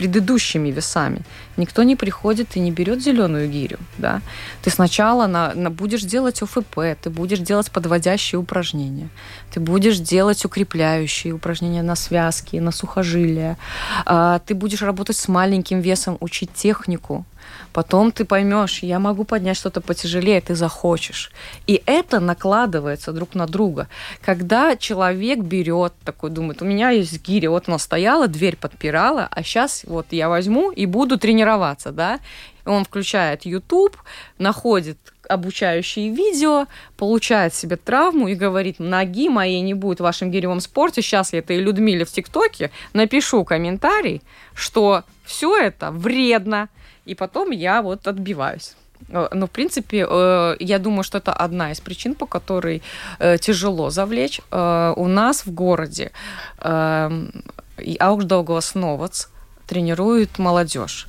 [0.00, 1.20] предыдущими весами.
[1.58, 3.78] Никто не приходит и не берет зеленую гирю.
[3.98, 4.22] Да?
[4.62, 9.10] Ты сначала на, на, будешь делать ОФП, ты будешь делать подводящие упражнения,
[9.52, 13.58] ты будешь делать укрепляющие упражнения на связки, на сухожилия,
[14.06, 17.26] а, ты будешь работать с маленьким весом, учить технику.
[17.72, 21.30] Потом ты поймешь, я могу поднять что-то потяжелее, ты захочешь.
[21.66, 23.88] И это накладывается друг на друга.
[24.22, 29.42] Когда человек берет, такой думает, у меня есть гиря, вот она стояла, дверь подпирала, а
[29.42, 32.20] сейчас вот я возьму и буду тренироваться, да,
[32.64, 33.96] он включает YouTube,
[34.38, 40.60] находит обучающие видео, получает себе травму и говорит, ноги моей не будет в вашем гиревом
[40.60, 44.22] спорте, сейчас я этой Людмиле в ТикТоке напишу комментарий,
[44.54, 46.68] что все это вредно,
[47.04, 48.74] и потом я вот отбиваюсь.
[49.08, 52.82] Э, ну, в принципе, э, я думаю, что это одна из причин, по которой
[53.18, 54.40] э, тяжело завлечь.
[54.50, 56.12] У нас в городе
[56.58, 59.26] Аugdaugavas Новац
[59.66, 61.08] тренирует молодежь.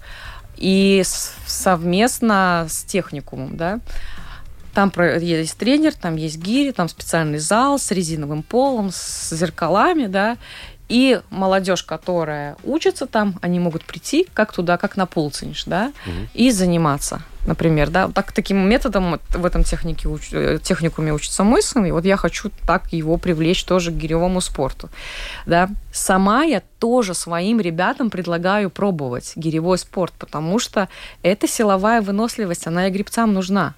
[0.58, 1.04] И
[1.46, 3.80] совместно с техникумом, да,
[4.74, 10.38] там есть тренер, там есть гири, там специальный зал с резиновым полом, с зеркалами, да,
[10.92, 16.28] и молодежь, которая учится там, они могут прийти как туда, как на полцинш, да, угу.
[16.34, 18.10] и заниматься, например, да.
[18.10, 22.52] Так, таким методом в этом технике, э, техникуме учится мой сын, и вот я хочу
[22.68, 24.90] так его привлечь тоже к гиревому спорту,
[25.46, 25.70] да.
[25.94, 30.90] Сама я тоже своим ребятам предлагаю пробовать гиревой спорт, потому что
[31.24, 33.76] эта силовая выносливость, она и гребцам нужна.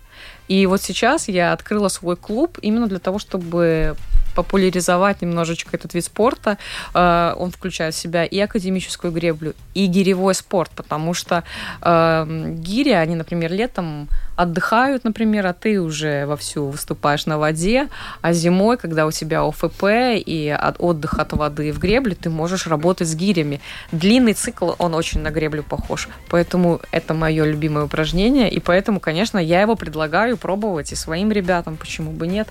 [0.47, 3.95] И вот сейчас я открыла свой клуб именно для того, чтобы
[4.33, 6.57] популяризовать немножечко этот вид спорта.
[6.93, 11.43] Э, он включает в себя и академическую греблю, и гиревой спорт, потому что
[11.81, 17.89] э, гири, они, например, летом отдыхают, например, а ты уже вовсю выступаешь на воде,
[18.21, 19.83] а зимой, когда у тебя ОФП
[20.15, 23.61] и от, отдых от воды в гребле, ты можешь работать с гирями.
[23.91, 26.09] Длинный цикл, он очень на греблю похож.
[26.29, 31.77] Поэтому это мое любимое упражнение, и поэтому, конечно, я его предлагаю пробовать и своим ребятам,
[31.77, 32.47] почему бы нет.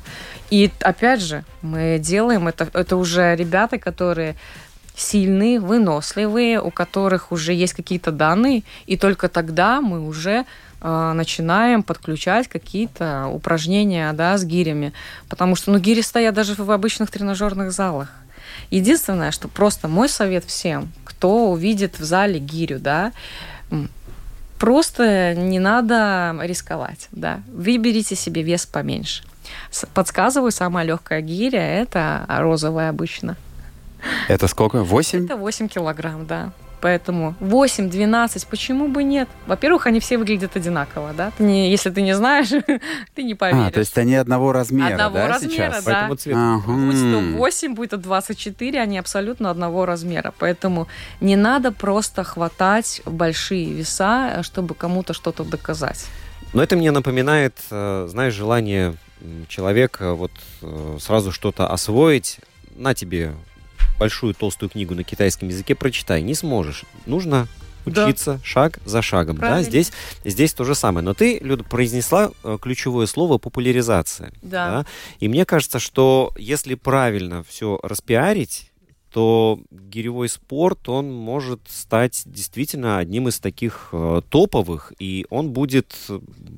[0.51, 4.37] И опять же, мы делаем это, это уже ребята, которые
[4.95, 10.45] сильные, выносливые, у которых уже есть какие-то данные, и только тогда мы уже
[10.83, 14.93] начинаем подключать какие-то упражнения да, с гирями.
[15.29, 18.09] Потому что ну, гири стоят даже в обычных тренажерных залах.
[18.71, 23.13] Единственное, что просто мой совет всем, кто увидит в зале гирю, да,
[24.59, 27.43] просто не надо рисковать, да.
[27.53, 29.25] Выберите себе вес поменьше.
[29.95, 33.37] Подсказываю, самая легкая гиря– это розовая обычно.
[34.29, 34.83] Это сколько?
[34.83, 35.27] 8?
[35.27, 36.53] Это 8 килограмм, да.
[36.83, 39.29] Поэтому 8-12, почему бы нет?
[39.47, 41.31] Во-первых, они все выглядят одинаково, да?
[41.39, 42.49] Ты не, если ты не знаешь,
[43.15, 43.69] ты не поверишь.
[43.69, 45.85] А, то есть они одного размера, одного да, размера, сейчас?
[45.85, 46.07] да.
[46.07, 46.73] Ага.
[46.73, 50.35] Будь то 8, будь то 24, они абсолютно одного размера.
[50.37, 50.89] Поэтому
[51.21, 56.07] не надо просто хватать большие веса, чтобы кому-то что-то доказать.
[56.53, 58.97] Но это мне напоминает, э, знаешь, желание
[59.47, 62.41] человека вот э, сразу что-то освоить.
[62.75, 63.35] На тебе
[63.99, 66.85] большую толстую книгу на китайском языке прочитай, не сможешь.
[67.07, 67.49] Нужно
[67.87, 68.41] учиться да.
[68.45, 69.39] шаг за шагом.
[69.39, 69.93] Да, здесь,
[70.25, 71.05] здесь то же самое.
[71.05, 74.33] Но ты, Люда, произнесла э, ключевое слово популяризация.
[74.43, 74.71] Да.
[74.71, 74.87] да.
[75.21, 78.72] И мне кажется, что если правильно все распиарить,
[79.13, 85.95] то гиревой спорт, он может стать действительно одним из таких э, топовых, и он будет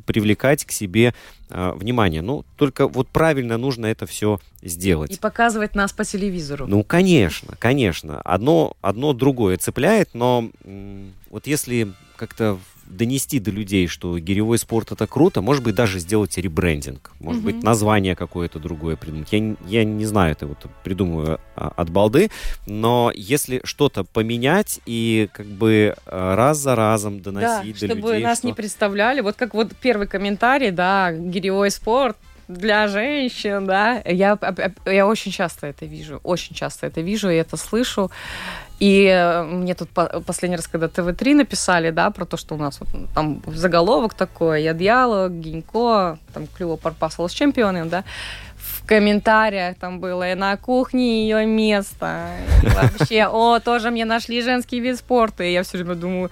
[0.07, 1.15] привлекать к себе
[1.51, 2.23] э, внимание.
[2.23, 5.11] Ну, только вот правильно нужно это все сделать.
[5.11, 6.67] И показывать нас по телевизору.
[6.67, 8.21] Ну, конечно, конечно.
[8.21, 14.93] Одно, одно другое цепляет, но м- вот если как-то донести до людей, что гиревой спорт
[14.93, 17.45] это круто, может быть, даже сделать ребрендинг, может mm-hmm.
[17.45, 19.33] быть, название какое-то другое придумать.
[19.33, 22.31] Я, я не знаю, это вот придумаю а, от балды,
[22.67, 28.13] но если что-то поменять и как бы а, раз за разом доносить да, до чтобы
[28.13, 28.47] людей, нас что...
[28.47, 32.17] не представляли, вот как вот первый комментарий, да, гиревой спорт,
[32.49, 34.03] для женщин, да.
[34.05, 34.39] Я,
[34.87, 38.11] я очень часто это вижу, очень часто это вижу и это слышу.
[38.81, 39.89] И э, мне тут
[40.27, 44.63] последний раз, когда ТВ-3 написали, да, про то, что у нас вот, там заголовок такой,
[44.63, 48.05] я диалог, Гинько, там Клюво Парпасал с чемпионом, да,
[48.57, 52.31] в комментариях там было, и на кухне ее место,
[52.63, 56.31] и вообще, о, тоже мне нашли женский вид спорта, и я все время думаю,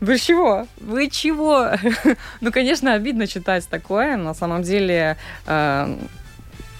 [0.00, 0.66] вы чего?
[0.78, 1.70] Вы чего?
[2.40, 4.16] ну, конечно, обидно читать такое.
[4.16, 5.16] На самом деле,
[5.46, 5.96] э,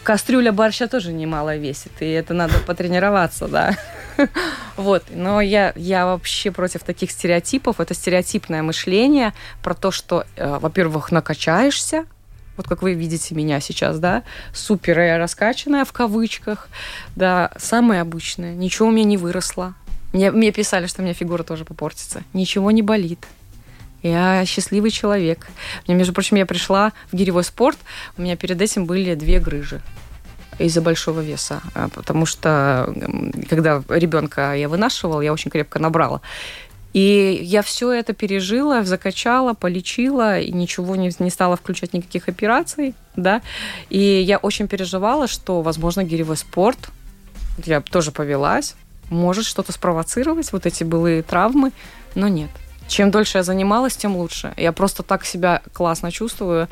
[0.02, 3.76] кастрюля борща тоже немало весит, и это надо потренироваться, да.
[4.76, 7.80] вот, но я, я вообще против таких стереотипов.
[7.80, 12.06] Это стереотипное мышление про то, что, э, во-первых, накачаешься,
[12.56, 14.22] вот как вы видите меня сейчас, да,
[14.52, 16.68] супер я раскачанная в кавычках,
[17.16, 19.74] да, самое обычное, ничего у меня не выросло,
[20.14, 22.22] мне, мне писали, что у меня фигура тоже попортится.
[22.32, 23.18] Ничего не болит.
[24.00, 25.48] Я счастливый человек.
[25.88, 27.78] Мне, между прочим, я пришла в гиревой спорт,
[28.16, 29.80] у меня перед этим были две грыжи
[30.58, 32.92] из-за большого веса, а, потому что
[33.48, 36.20] когда ребенка я вынашивала, я очень крепко набрала.
[36.94, 42.94] И я все это пережила, закачала, полечила, и ничего не, не стала включать никаких операций,
[43.16, 43.42] да.
[43.90, 46.78] И я очень переживала, что, возможно, гиревой спорт,
[47.64, 48.76] я тоже повелась,
[49.10, 51.72] может что-то спровоцировать, вот эти былые травмы,
[52.14, 52.50] но нет.
[52.86, 54.52] Чем дольше я занималась, тем лучше.
[54.56, 56.68] Я просто так себя классно чувствую,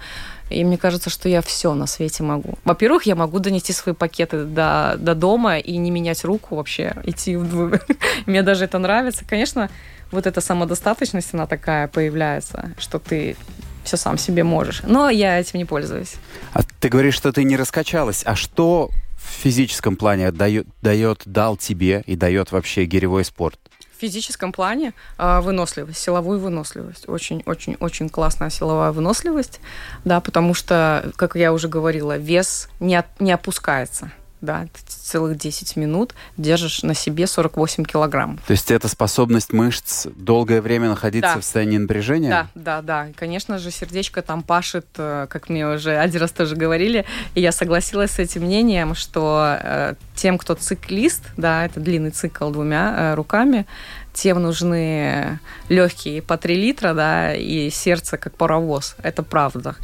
[0.52, 2.58] и мне кажется, что я все на свете могу.
[2.64, 7.36] Во-первых, я могу донести свои пакеты до, до дома и не менять руку вообще, идти
[7.36, 7.80] в
[8.26, 9.24] Мне даже это нравится.
[9.28, 9.70] Конечно,
[10.10, 13.36] вот эта самодостаточность, она такая появляется, что ты
[13.84, 14.82] все сам себе можешь.
[14.84, 16.14] Но я этим не пользуюсь.
[16.52, 18.22] А ты говоришь, что ты не раскачалась.
[18.24, 23.58] А что в физическом плане дает, дает дал тебе и дает вообще гиревой спорт?
[24.02, 27.08] Физическом плане э, выносливость, силовую выносливость.
[27.08, 29.60] Очень-очень-очень классная силовая выносливость,
[30.04, 34.10] да, потому что, как я уже говорила, вес не, от, не опускается
[34.42, 38.38] да, целых 10 минут держишь на себе 48 килограмм.
[38.46, 41.40] То есть это способность мышц долгое время находиться да.
[41.40, 42.30] в состоянии напряжения?
[42.30, 43.08] Да, да, да.
[43.08, 47.40] И, конечно же, сердечко там пашет, э, как мне уже один раз тоже говорили, и
[47.40, 52.94] я согласилась с этим мнением, что э, тем, кто циклист, да, это длинный цикл двумя
[52.96, 53.66] э, руками,
[54.12, 55.38] тем нужны
[55.68, 58.96] легкие по 3 литра, да, и сердце как паровоз.
[59.02, 59.76] Это правда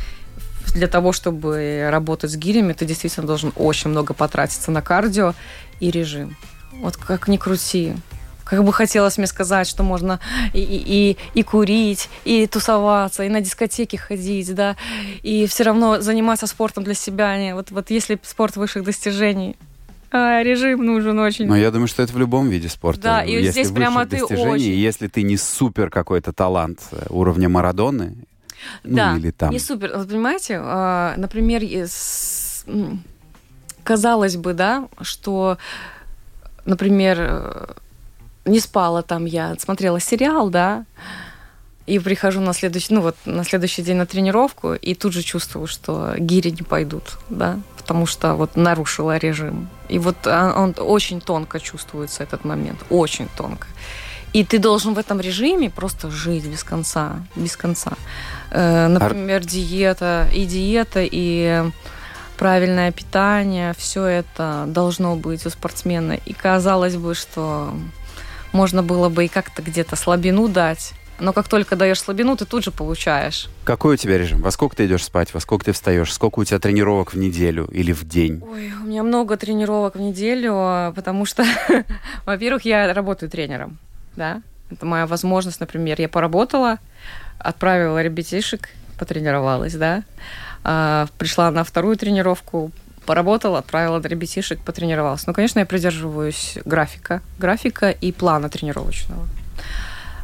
[0.72, 5.34] для того, чтобы работать с гирями, ты действительно должен очень много потратиться на кардио
[5.80, 6.36] и режим.
[6.80, 7.94] Вот как ни крути.
[8.44, 10.20] Как бы хотелось мне сказать, что можно
[10.54, 14.74] и, и, и курить, и тусоваться, и на дискотеке ходить, да,
[15.22, 17.36] и все равно заниматься спортом для себя.
[17.54, 19.56] Вот, вот если спорт высших достижений,
[20.10, 21.46] а, режим нужен очень.
[21.46, 23.02] Но я думаю, что это в любом виде спорта.
[23.02, 24.72] Да, и если здесь прямо ты очень...
[24.72, 28.16] Если ты не супер какой-то талант э, уровня Марадоны,
[28.84, 29.50] ну, да, или там.
[29.50, 29.92] не супер.
[29.96, 31.62] Вот понимаете, а, например,
[33.84, 35.58] казалось бы, да, что,
[36.64, 37.74] например, э,
[38.44, 40.84] не спала там я, смотрела сериал, да,
[41.86, 45.66] и прихожу на следующий, ну вот на следующий день на тренировку, и тут же чувствую,
[45.66, 49.68] что гири не пойдут, да, потому что вот нарушила режим.
[49.88, 53.66] И вот а, он очень тонко чувствуется этот момент, очень тонко.
[54.32, 57.92] И ты должен в этом режиме просто жить без конца, без конца.
[58.50, 61.64] Э, например, диета, и диета, и
[62.38, 66.12] правильное питание, все это должно быть у спортсмена.
[66.12, 67.72] И казалось бы, что
[68.52, 72.64] можно было бы и как-то где-то слабину дать, но как только даешь слабину, ты тут
[72.64, 73.48] же получаешь.
[73.64, 74.40] Какой у тебя режим?
[74.40, 75.34] Во сколько ты идешь спать?
[75.34, 76.12] Во сколько ты встаешь?
[76.12, 78.40] Сколько у тебя тренировок в неделю или в день?
[78.48, 81.44] Ой, у меня много тренировок в неделю, потому что,
[82.24, 83.78] во-первых, я работаю тренером
[84.18, 84.42] да.
[84.70, 86.78] Это моя возможность, например, я поработала,
[87.38, 90.02] отправила ребятишек, потренировалась, да.
[90.64, 92.70] А, пришла на вторую тренировку,
[93.06, 95.26] поработала, отправила ребятишек, потренировалась.
[95.26, 99.26] Ну, конечно, я придерживаюсь графика, графика и плана тренировочного.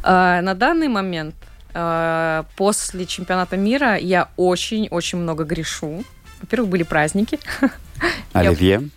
[0.03, 1.35] А, на данный момент
[1.73, 6.03] а, после чемпионата мира я очень-очень много грешу.
[6.41, 7.39] Во-первых, были праздники.
[8.33, 8.89] Оливье?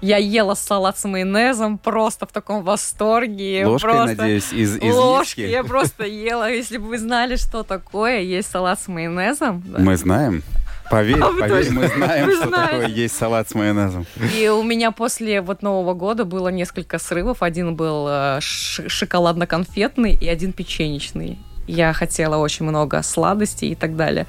[0.00, 3.66] Я, ела салат с майонезом просто в таком восторге.
[3.66, 4.16] Ложкой, просто...
[4.16, 5.40] надеюсь, из, из Ложки.
[5.40, 5.52] миски?
[5.52, 6.50] Я просто ела.
[6.50, 9.62] Если бы вы знали, что такое есть салат с майонезом.
[9.66, 9.78] Да.
[9.78, 10.42] Мы знаем.
[10.90, 12.72] Поверь, а поверь, мы знаем, что знаете.
[12.72, 14.06] такое есть салат с майонезом.
[14.36, 17.42] И у меня после вот Нового года было несколько срывов.
[17.42, 21.38] Один был э, шоколадно-конфетный и один печенечный
[21.70, 24.26] я хотела очень много сладостей и так далее.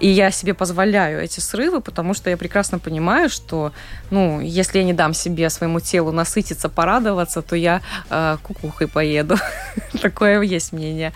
[0.00, 3.72] И я себе позволяю эти срывы, потому что я прекрасно понимаю, что,
[4.10, 7.80] ну, если я не дам себе, своему телу насытиться, порадоваться, то я
[8.10, 9.36] э, кукухой поеду.
[10.02, 11.12] Такое есть мнение.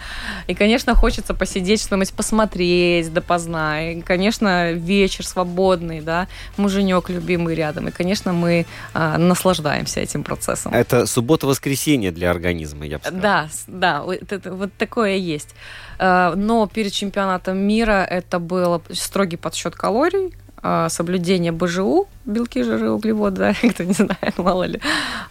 [0.49, 3.93] И, конечно, хочется посидеть, что-нибудь посмотреть допоздна.
[3.93, 6.27] И, конечно, вечер свободный, да,
[6.57, 7.89] муженек любимый рядом.
[7.89, 10.73] И, конечно, мы э, наслаждаемся этим процессом.
[10.73, 13.23] Это суббота-воскресенье для организма, я бы сказала.
[13.23, 15.55] Да, да, вот, это, вот такое есть.
[15.99, 22.91] Э, но перед чемпионатом мира это был строгий подсчет калорий, э, соблюдение БЖУ, белки, жиры,
[22.91, 24.81] углеводы, да, кто не знает, мало ли.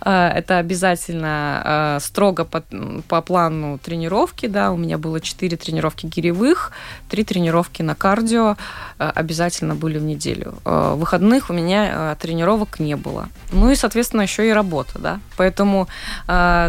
[0.03, 2.63] Э, это обязательно строго по,
[3.07, 6.71] по плану тренировки, да, у меня было 4 тренировки гиревых,
[7.09, 8.57] 3 тренировки на кардио
[8.97, 10.55] обязательно были в неделю.
[10.63, 13.29] Выходных у меня тренировок не было.
[13.51, 15.19] Ну и, соответственно, еще и работа, да.
[15.37, 15.87] Поэтому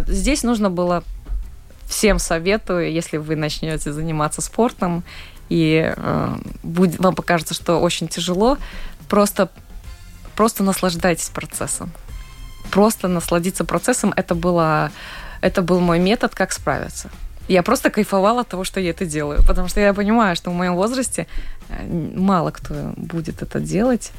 [0.07, 1.03] здесь нужно было
[1.89, 5.03] всем советую, если вы начнете заниматься спортом
[5.49, 8.59] и э, будет, вам покажется, что очень тяжело,
[9.09, 9.49] просто,
[10.36, 11.91] просто наслаждайтесь процессом.
[12.70, 14.91] Просто насладиться процессом это, было,
[15.41, 17.11] это был мой метод, как справиться.
[17.49, 20.55] Я просто кайфовала от того, что я это делаю, потому что я понимаю, что в
[20.55, 21.26] моем возрасте
[21.70, 24.12] э, мало кто будет это делать.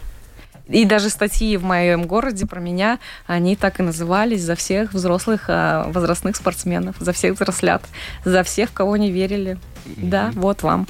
[0.70, 5.46] И даже статьи в моем городе про меня, они так и назывались за всех взрослых
[5.48, 7.82] а, возрастных спортсменов, за всех взрослят,
[8.24, 9.58] за всех, кого не верили.
[9.86, 10.10] Mm-hmm.
[10.10, 10.88] Да, вот вам.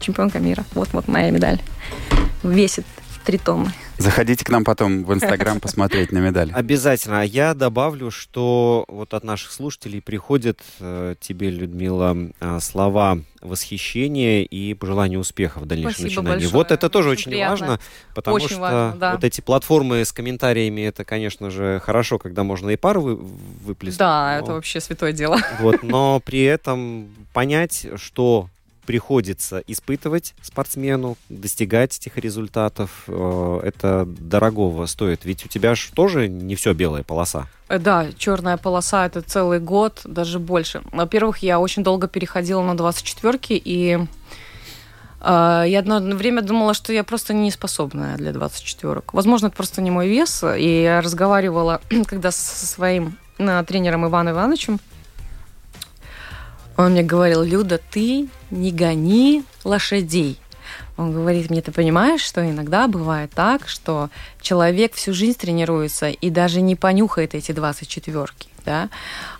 [0.00, 0.64] Чемпионка мира.
[0.74, 1.60] Вот-вот моя медаль.
[2.42, 2.86] Весит
[3.24, 3.72] три тонны.
[3.98, 6.52] Заходите к нам потом в Инстаграм посмотреть на медаль.
[6.54, 7.22] Обязательно.
[7.22, 14.42] А я добавлю, что вот от наших слушателей приходят э, тебе, Людмила, э, слова восхищения
[14.42, 16.44] и пожелания успеха в дальнейшем Спасибо начинании.
[16.44, 16.52] Большое.
[16.52, 17.50] Вот это тоже очень, очень приятно.
[17.66, 17.80] важно,
[18.14, 19.12] потому очень что важно, да.
[19.12, 23.98] вот эти платформы с комментариями, это, конечно же, хорошо, когда можно и пару вы, выплеснуть.
[23.98, 25.38] Да, но, это вообще святое дело.
[25.60, 28.48] Вот, но при этом понять, что
[28.88, 33.04] приходится испытывать спортсмену, достигать этих результатов.
[33.06, 35.26] Э, это дорогого стоит.
[35.26, 37.48] Ведь у тебя же тоже не все белая полоса.
[37.68, 40.80] Э, да, черная полоса это целый год, даже больше.
[40.90, 43.98] Во-первых, я очень долго переходила на 24-ки, и
[45.20, 49.12] э, я одно время думала, что я просто не способная для 24-ок.
[49.12, 50.42] Возможно, это просто не мой вес.
[50.56, 54.80] И я разговаривала, когда со своим э, тренером Иваном Ивановичем,
[56.78, 60.38] он мне говорил, Люда, ты не гони лошадей.
[60.96, 64.10] Он говорит мне, ты понимаешь, что иногда бывает так, что
[64.40, 68.90] человек всю жизнь тренируется и даже не понюхает эти 24-ки, да,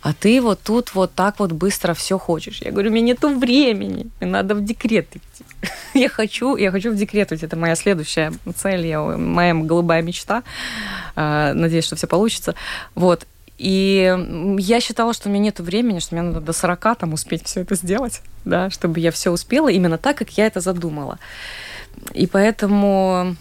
[0.02, 2.60] а ты вот тут вот так вот быстро все хочешь.
[2.60, 5.44] Я говорю, мне нету времени, мне надо в декрет идти.
[5.94, 10.42] я хочу, я хочу в декрет уйти, это моя следующая цель, я, моя голубая мечта.
[11.14, 12.56] А, надеюсь, что все получится.
[12.96, 13.26] Вот.
[13.58, 17.44] И я считала, что у меня нет времени, что мне надо до 40 там успеть
[17.44, 21.18] все это сделать, да, чтобы я все успела именно так, как я это задумала.
[22.14, 23.34] И поэтому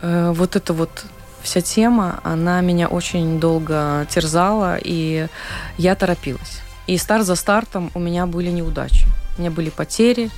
[0.00, 1.04] э, вот эта вот
[1.42, 5.28] вся тема, она меня очень долго терзала, и
[5.76, 6.60] я торопилась.
[6.86, 9.06] И старт за стартом у меня были неудачи.
[9.36, 10.30] У меня были потери,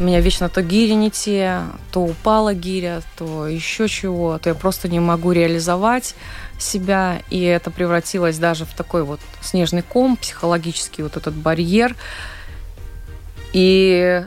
[0.00, 4.54] у меня вечно то гири не те, то упала гиря, то еще чего, то я
[4.54, 6.14] просто не могу реализовать
[6.62, 11.96] себя, и это превратилось даже в такой вот снежный ком, психологический вот этот барьер.
[13.52, 14.24] И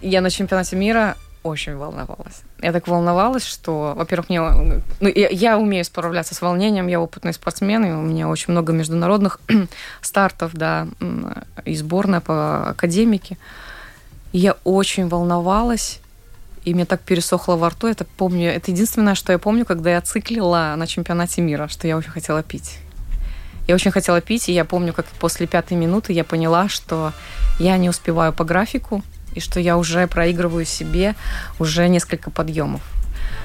[0.00, 2.42] я на чемпионате мира очень волновалась.
[2.60, 7.32] Я так волновалась, что, во-первых, мне, ну, я, я умею справляться с волнением, я опытный
[7.32, 9.40] спортсмен, и у меня очень много международных
[10.00, 10.86] стартов, да,
[11.64, 13.38] и сборная по академике.
[14.32, 16.00] И я очень волновалась,
[16.64, 17.88] и мне так пересохло во рту.
[17.88, 21.96] Это помню, это единственное, что я помню, когда я циклила на чемпионате мира, что я
[21.96, 22.78] очень хотела пить.
[23.68, 27.12] Я очень хотела пить, и я помню, как после пятой минуты я поняла, что
[27.58, 29.02] я не успеваю по графику,
[29.34, 31.14] и что я уже проигрываю себе
[31.58, 32.82] уже несколько подъемов.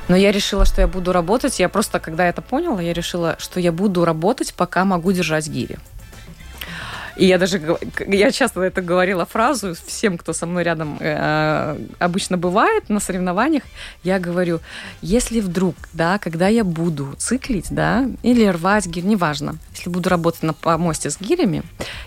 [0.08, 1.60] Но я решила, что я буду работать.
[1.60, 5.78] Я просто, когда это поняла, я решила, что я буду работать, пока могу держать гири.
[7.18, 12.38] И я даже, я часто это говорила фразу всем, кто со мной рядом э, обычно
[12.38, 13.64] бывает на соревнованиях,
[14.04, 14.60] я говорю,
[15.02, 20.44] если вдруг, да, когда я буду циклить, да, или рвать гирь, неважно, если буду работать
[20.44, 21.64] на помосте с гирями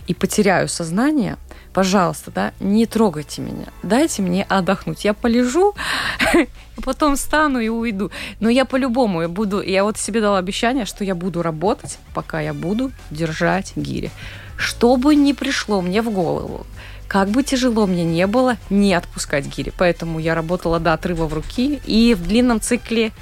[0.06, 1.36] и потеряю сознание,
[1.72, 5.04] пожалуйста, да, не трогайте меня, дайте мне отдохнуть.
[5.04, 5.74] Я полежу,
[6.84, 8.10] потом встану и уйду.
[8.40, 12.40] Но я по-любому я буду, я вот себе дала обещание, что я буду работать, пока
[12.40, 14.10] я буду держать гири.
[14.56, 16.66] Что бы ни пришло мне в голову,
[17.08, 19.72] как бы тяжело мне не было, не отпускать гири.
[19.76, 23.12] Поэтому я работала до отрыва в руки и в длинном цикле,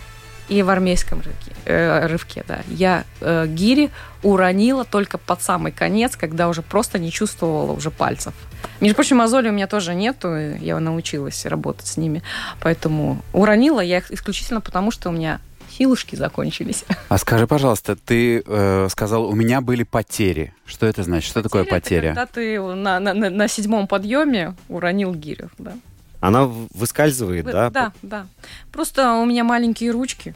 [0.49, 1.53] и в армейском рывке.
[1.65, 2.61] Э, рывке да.
[2.69, 3.91] Я э, гири
[4.23, 8.35] уронила только под самый конец, когда уже просто не чувствовала уже пальцев.
[8.81, 12.23] Между прочим, мозолей у меня тоже нету, я научилась работать с ними.
[12.61, 15.41] Поэтому уронила я их исключительно потому, что у меня
[15.71, 16.85] силушки закончились.
[17.09, 20.53] А скажи, пожалуйста, ты э, сказал, у меня были потери.
[20.67, 21.31] Что это значит?
[21.31, 22.11] Что такое потеря?
[22.11, 25.73] Это когда ты на, на, на седьмом подъеме уронил гирю, да.
[26.21, 27.71] Она выскальзывает, Вы, да?
[27.71, 28.27] Да, да.
[28.73, 30.35] Просто у меня маленькие ручки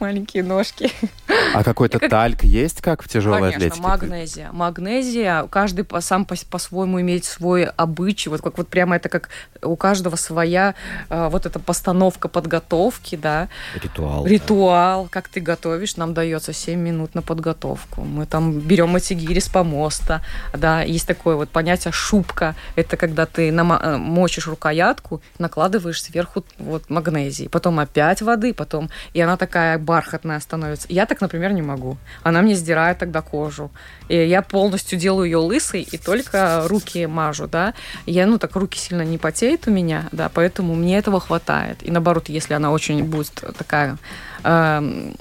[0.00, 0.90] маленькие ножки.
[1.54, 2.10] А какой-то как...
[2.10, 3.82] тальк есть, как в тяжелой Конечно, атлетике?
[3.82, 4.52] магнезия.
[4.52, 8.28] Магнезия, каждый по, сам по, по-своему имеет свой обычай.
[8.28, 9.28] Вот как вот прямо это как
[9.62, 10.74] у каждого своя
[11.08, 13.48] э, вот эта постановка подготовки, да.
[13.80, 14.26] Ритуал.
[14.26, 15.08] Ритуал, да.
[15.10, 18.02] как ты готовишь, нам дается 7 минут на подготовку.
[18.02, 20.22] Мы там берем эти гири с помоста,
[20.52, 22.54] да, есть такое вот понятие шубка.
[22.76, 28.90] Это когда ты нам, э, мочишь рукоятку, накладываешь сверху вот магнезии, потом опять воды, потом,
[29.12, 30.86] и она такая бархатная становится.
[30.90, 31.96] Я так, например, не могу.
[32.22, 33.70] Она мне сдирает тогда кожу.
[34.08, 37.74] И я полностью делаю ее лысой и только руки мажу, да.
[38.06, 41.78] Я, ну, так руки сильно не потеют у меня, да, поэтому мне этого хватает.
[41.82, 43.98] И наоборот, если она очень будет такая
[44.44, 45.12] э,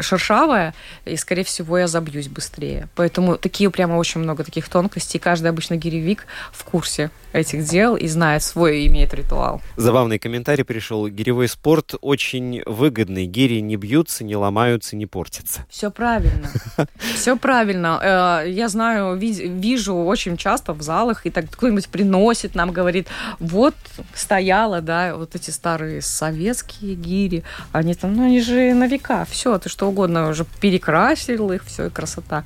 [0.00, 0.74] шершавая,
[1.04, 2.88] и, скорее всего, я забьюсь быстрее.
[2.94, 5.20] Поэтому такие прямо очень много таких тонкостей.
[5.20, 9.62] Каждый обычно гиревик в курсе этих дел и знает свой, имеет ритуал.
[9.76, 11.08] Забавный комментарий пришел.
[11.08, 13.26] Гиревой спорт очень выгодный.
[13.26, 15.64] Гири не бьются, не ломаются, не портятся.
[15.70, 16.48] Все правильно.
[17.14, 18.42] Все правильно.
[18.44, 23.08] Э, я знаю, вижу очень часто в залах, и так кто-нибудь приносит нам, говорит,
[23.38, 23.74] вот
[24.14, 29.58] стояла, да, вот эти старые советские гири, они там, ну, они же на века, все,
[29.58, 32.44] ты что угодно уже перекрасил их, все, и красота.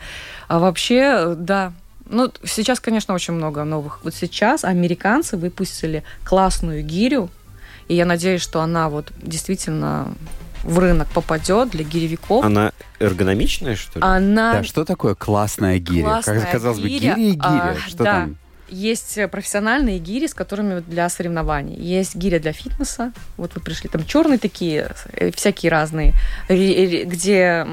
[0.48, 1.72] А вообще, да,
[2.08, 4.00] ну, сейчас, конечно, очень много новых.
[4.04, 7.30] Вот сейчас американцы выпустили классную гирю,
[7.88, 10.14] и я надеюсь, что она вот действительно
[10.62, 12.44] в рынок попадет для гиревиков.
[12.44, 14.04] Она эргономичная, что ли?
[14.04, 14.54] Она...
[14.54, 16.04] Да, что такое классная гиря?
[16.04, 17.76] Классная как казалось гиря, бы, гиря и гиря.
[17.76, 18.12] А, что да.
[18.12, 18.36] там?
[18.68, 21.76] Есть профессиональные гири, с которыми для соревнований.
[21.76, 23.12] Есть гири для фитнеса.
[23.36, 26.14] Вот вы пришли, там черные такие, э, всякие разные,
[26.48, 27.66] где,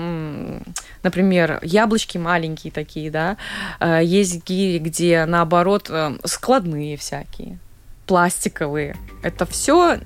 [1.03, 3.37] например, яблочки маленькие такие, да.
[3.79, 7.57] Э, есть гири, где, наоборот, э, складные всякие,
[8.05, 8.95] пластиковые.
[9.23, 9.99] Это все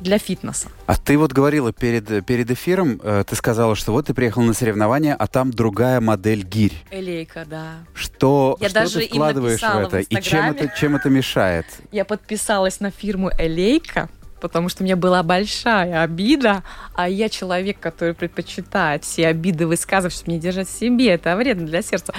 [0.00, 0.68] для фитнеса.
[0.86, 4.54] А ты вот говорила перед, перед эфиром, э, ты сказала, что вот ты приехал на
[4.54, 6.74] соревнования, а там другая модель гирь.
[6.90, 7.84] Элейка, да.
[7.94, 9.98] Что, Я что даже ты вкладываешь в это?
[9.98, 11.66] В и чем это, чем это мешает?
[11.92, 14.08] Я подписалась на фирму Элейка,
[14.40, 20.14] потому что у меня была большая обида, а я человек, который предпочитает все обиды высказывать,
[20.14, 21.10] чтобы не держать в себе.
[21.10, 22.14] Это вредно для сердца.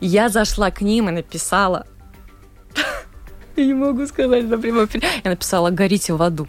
[0.00, 1.86] Я зашла к ним и написала...
[3.56, 5.08] Я не могу сказать на эфире.
[5.24, 6.46] Я написала «Горите в аду».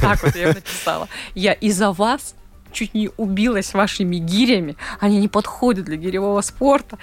[0.00, 1.08] Вот так вот я написала.
[1.34, 2.34] Я из-за вас
[2.72, 4.76] чуть не убилась вашими гирями.
[5.00, 6.98] Они не подходят для гиревого спорта.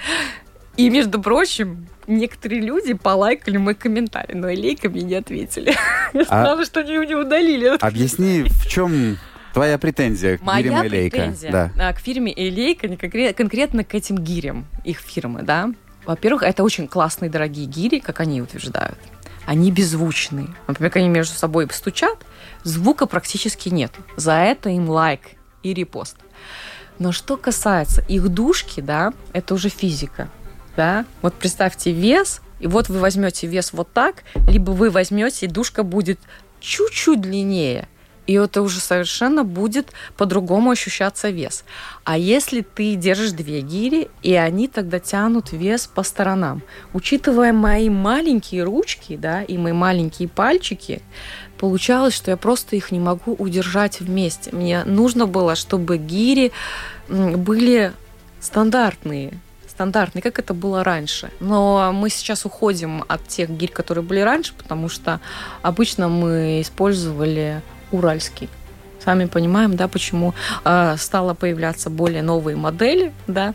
[0.76, 5.74] И, между прочим, некоторые люди полайкали мой комментарий, но Элейка мне не ответили.
[6.12, 7.76] Я а сказала, что они не удалили.
[7.80, 9.18] Объясни, в чем
[9.52, 11.16] твоя претензия к Моя гирям Элейка?
[11.16, 11.70] претензия да.
[11.78, 15.70] А, к фирме Элейка, конкретно к этим гирям, их фирмы, да.
[16.06, 18.98] Во-первых, это очень классные, дорогие гири, как они утверждают
[19.46, 20.48] они беззвучные.
[20.66, 22.18] Например, они между собой стучат,
[22.64, 23.92] звука практически нет.
[24.16, 25.20] За это им лайк
[25.62, 26.16] и репост.
[26.98, 30.28] Но что касается их душки, да, это уже физика.
[30.76, 31.04] Да?
[31.22, 35.82] Вот представьте вес, и вот вы возьмете вес вот так, либо вы возьмете, и душка
[35.82, 36.18] будет
[36.60, 37.88] чуть-чуть длиннее,
[38.26, 41.64] и это уже совершенно будет по-другому ощущаться вес.
[42.04, 46.62] А если ты держишь две гири, и они тогда тянут вес по сторонам.
[46.92, 51.02] Учитывая мои маленькие ручки, да, и мои маленькие пальчики,
[51.64, 54.50] получалось, что я просто их не могу удержать вместе.
[54.52, 56.52] Мне нужно было, чтобы гири
[57.08, 57.94] были
[58.38, 61.30] стандартные, стандартные, как это было раньше.
[61.40, 65.20] Но мы сейчас уходим от тех гирь, которые были раньше, потому что
[65.62, 67.62] обычно мы использовали
[67.92, 68.50] уральский.
[69.02, 70.34] Сами понимаем, да, почему
[70.66, 73.54] э, стало появляться более новые модели, да.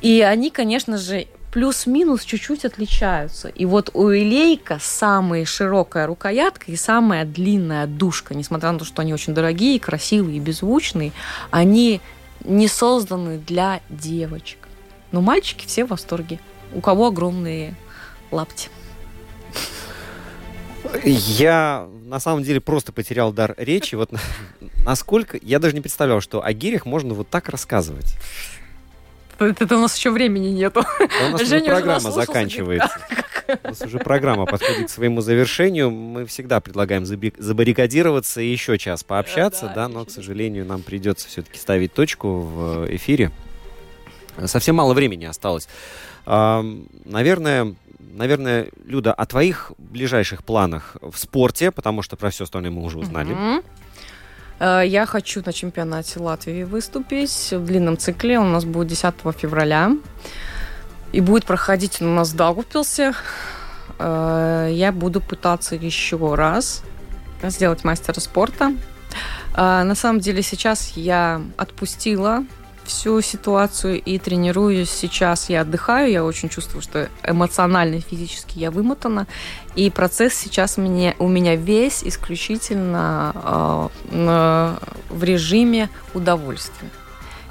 [0.00, 1.26] И они, конечно же,
[1.56, 3.48] плюс-минус чуть-чуть отличаются.
[3.48, 9.00] И вот у Илейка самая широкая рукоятка и самая длинная душка, несмотря на то, что
[9.00, 11.12] они очень дорогие, красивые и беззвучные,
[11.50, 12.02] они
[12.44, 14.68] не созданы для девочек.
[15.12, 16.40] Но мальчики все в восторге.
[16.74, 17.74] У кого огромные
[18.30, 18.68] лапти.
[21.04, 23.94] Я на самом деле просто потерял дар речи.
[23.94, 24.10] Вот
[24.84, 25.38] насколько...
[25.40, 28.14] Я даже не представлял, что о гирях можно вот так рассказывать.
[29.38, 30.82] Это, у нас еще времени нету.
[31.00, 32.90] Да у нас Женя уже программа уже заканчивается.
[33.48, 35.90] У нас уже программа подходит к своему завершению.
[35.90, 41.28] Мы всегда предлагаем забаррикадироваться и еще час пообщаться, да, да но, к сожалению, нам придется
[41.28, 43.30] все-таки ставить точку в эфире.
[44.44, 45.68] Совсем мало времени осталось.
[46.26, 47.74] Наверное,
[48.14, 52.98] наверное, Люда, о твоих ближайших планах в спорте, потому что про все остальное мы уже
[52.98, 53.34] узнали.
[53.34, 53.64] Mm-hmm.
[54.58, 58.38] Я хочу на чемпионате Латвии выступить в длинном цикле.
[58.38, 59.92] У нас будет 10 февраля.
[61.12, 63.12] И будет проходить у нас в Даугавпилсе.
[63.98, 66.82] Э, я буду пытаться еще раз
[67.42, 68.74] сделать мастера спорта.
[69.54, 72.44] Э, на самом деле сейчас я отпустила
[72.86, 75.48] всю ситуацию и тренируюсь сейчас.
[75.50, 79.26] Я отдыхаю, я очень чувствую, что эмоционально и физически я вымотана.
[79.74, 84.76] И процесс сейчас мне, у меня весь исключительно э,
[85.10, 86.90] в режиме удовольствия.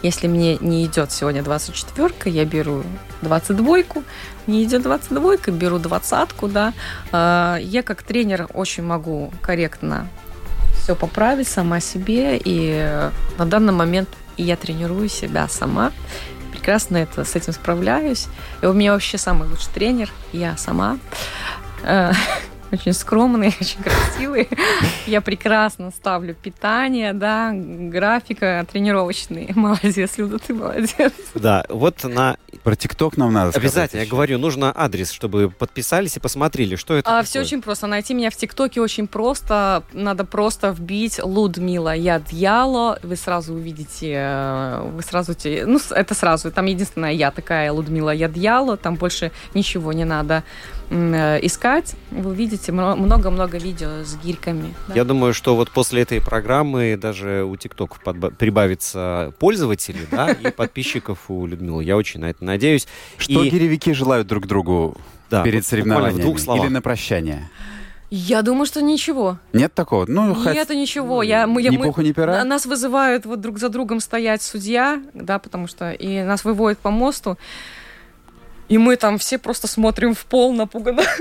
[0.02, 2.84] Если мне не идет сегодня 24 я беру
[3.22, 4.04] 22-ку,
[4.48, 6.74] не идет 22 беру двадцатку, да.
[7.12, 10.08] Э, я как тренер очень могу корректно
[10.86, 13.10] все поправить сама себе, и
[13.40, 14.08] на данный момент
[14.38, 15.92] и я тренирую себя сама.
[16.52, 18.28] Прекрасно это, с этим справляюсь.
[18.62, 20.98] И у меня вообще самый лучший тренер, я сама.
[22.72, 24.48] Очень скромные, очень красивые.
[25.06, 29.52] Я прекрасно ставлю питание, да, графика тренировочный.
[29.56, 31.14] Молодец, Люда, ты молодец.
[31.36, 32.38] Да, вот на...
[32.64, 37.20] Про ТикТок нам надо Обязательно, я говорю, нужно адрес, чтобы подписались и посмотрели, что это
[37.20, 37.86] а, Все очень просто.
[37.86, 39.84] Найти меня в ТикТоке очень просто.
[39.94, 42.98] Надо просто вбить Людмила Ядьяло.
[43.04, 45.36] Вы сразу увидите, э, вы сразу...
[45.44, 46.52] Ну, это сразу.
[46.52, 48.78] Там единственная я такая, Людмила Ядьяло.
[48.78, 50.44] Там больше ничего не надо
[50.90, 54.74] искать, вы увидите много-много видео с гирьками.
[54.88, 54.94] Да?
[54.94, 58.00] Я думаю, что вот после этой программы даже у ТикТок
[58.38, 61.84] прибавится пользователей, да, и подписчиков у Людмилы.
[61.84, 62.88] Я очень на это надеюсь.
[63.18, 63.50] Что и...
[63.50, 64.98] гиревики желают друг другу
[65.30, 66.20] да, перед соревнованиями?
[66.20, 66.66] В двух словах.
[66.66, 67.50] Или на прощание?
[68.12, 69.40] Я думаю, что ничего.
[69.52, 70.06] Нет такого?
[70.08, 70.78] Ну, Нет, хоть...
[70.78, 71.24] ничего.
[71.24, 72.44] Я, мы, ни мы, пуха, ни пера?
[72.44, 76.92] Нас вызывают вот друг за другом стоять судья, да, потому что и нас выводят по
[76.92, 77.38] мосту.
[78.68, 81.04] И мы там все просто смотрим в пол напуганно.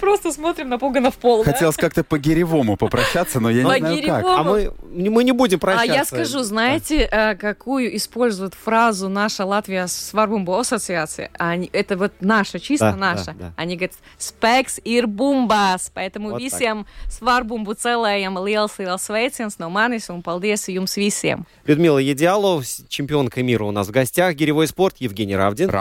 [0.00, 1.44] Просто смотрим напуганно в пол.
[1.44, 1.52] да?
[1.52, 4.24] Хотелось как-то по-гиревому попрощаться, но я не знаю как.
[4.26, 5.92] А мы, мы не будем А прощаться.
[5.94, 11.30] я скажу, знаете, э, какую используют фразу наша Латвия Сварбумбу ассоциации?
[11.38, 13.24] Они, это вот наша, чисто Да, наша.
[13.26, 13.52] да, да.
[13.56, 15.90] Они говорят, спекс ir bumbas.
[15.94, 16.52] Поэтому Вот так.
[16.52, 21.44] visiem Svarbumbu целējam liels, liels sveiciens no manis un paldies jums visiem.
[21.66, 24.34] Людмила Едиалов, чемпионка мира у нас в гостях.
[24.34, 25.68] Гиревой спорт, Евгений Равдин.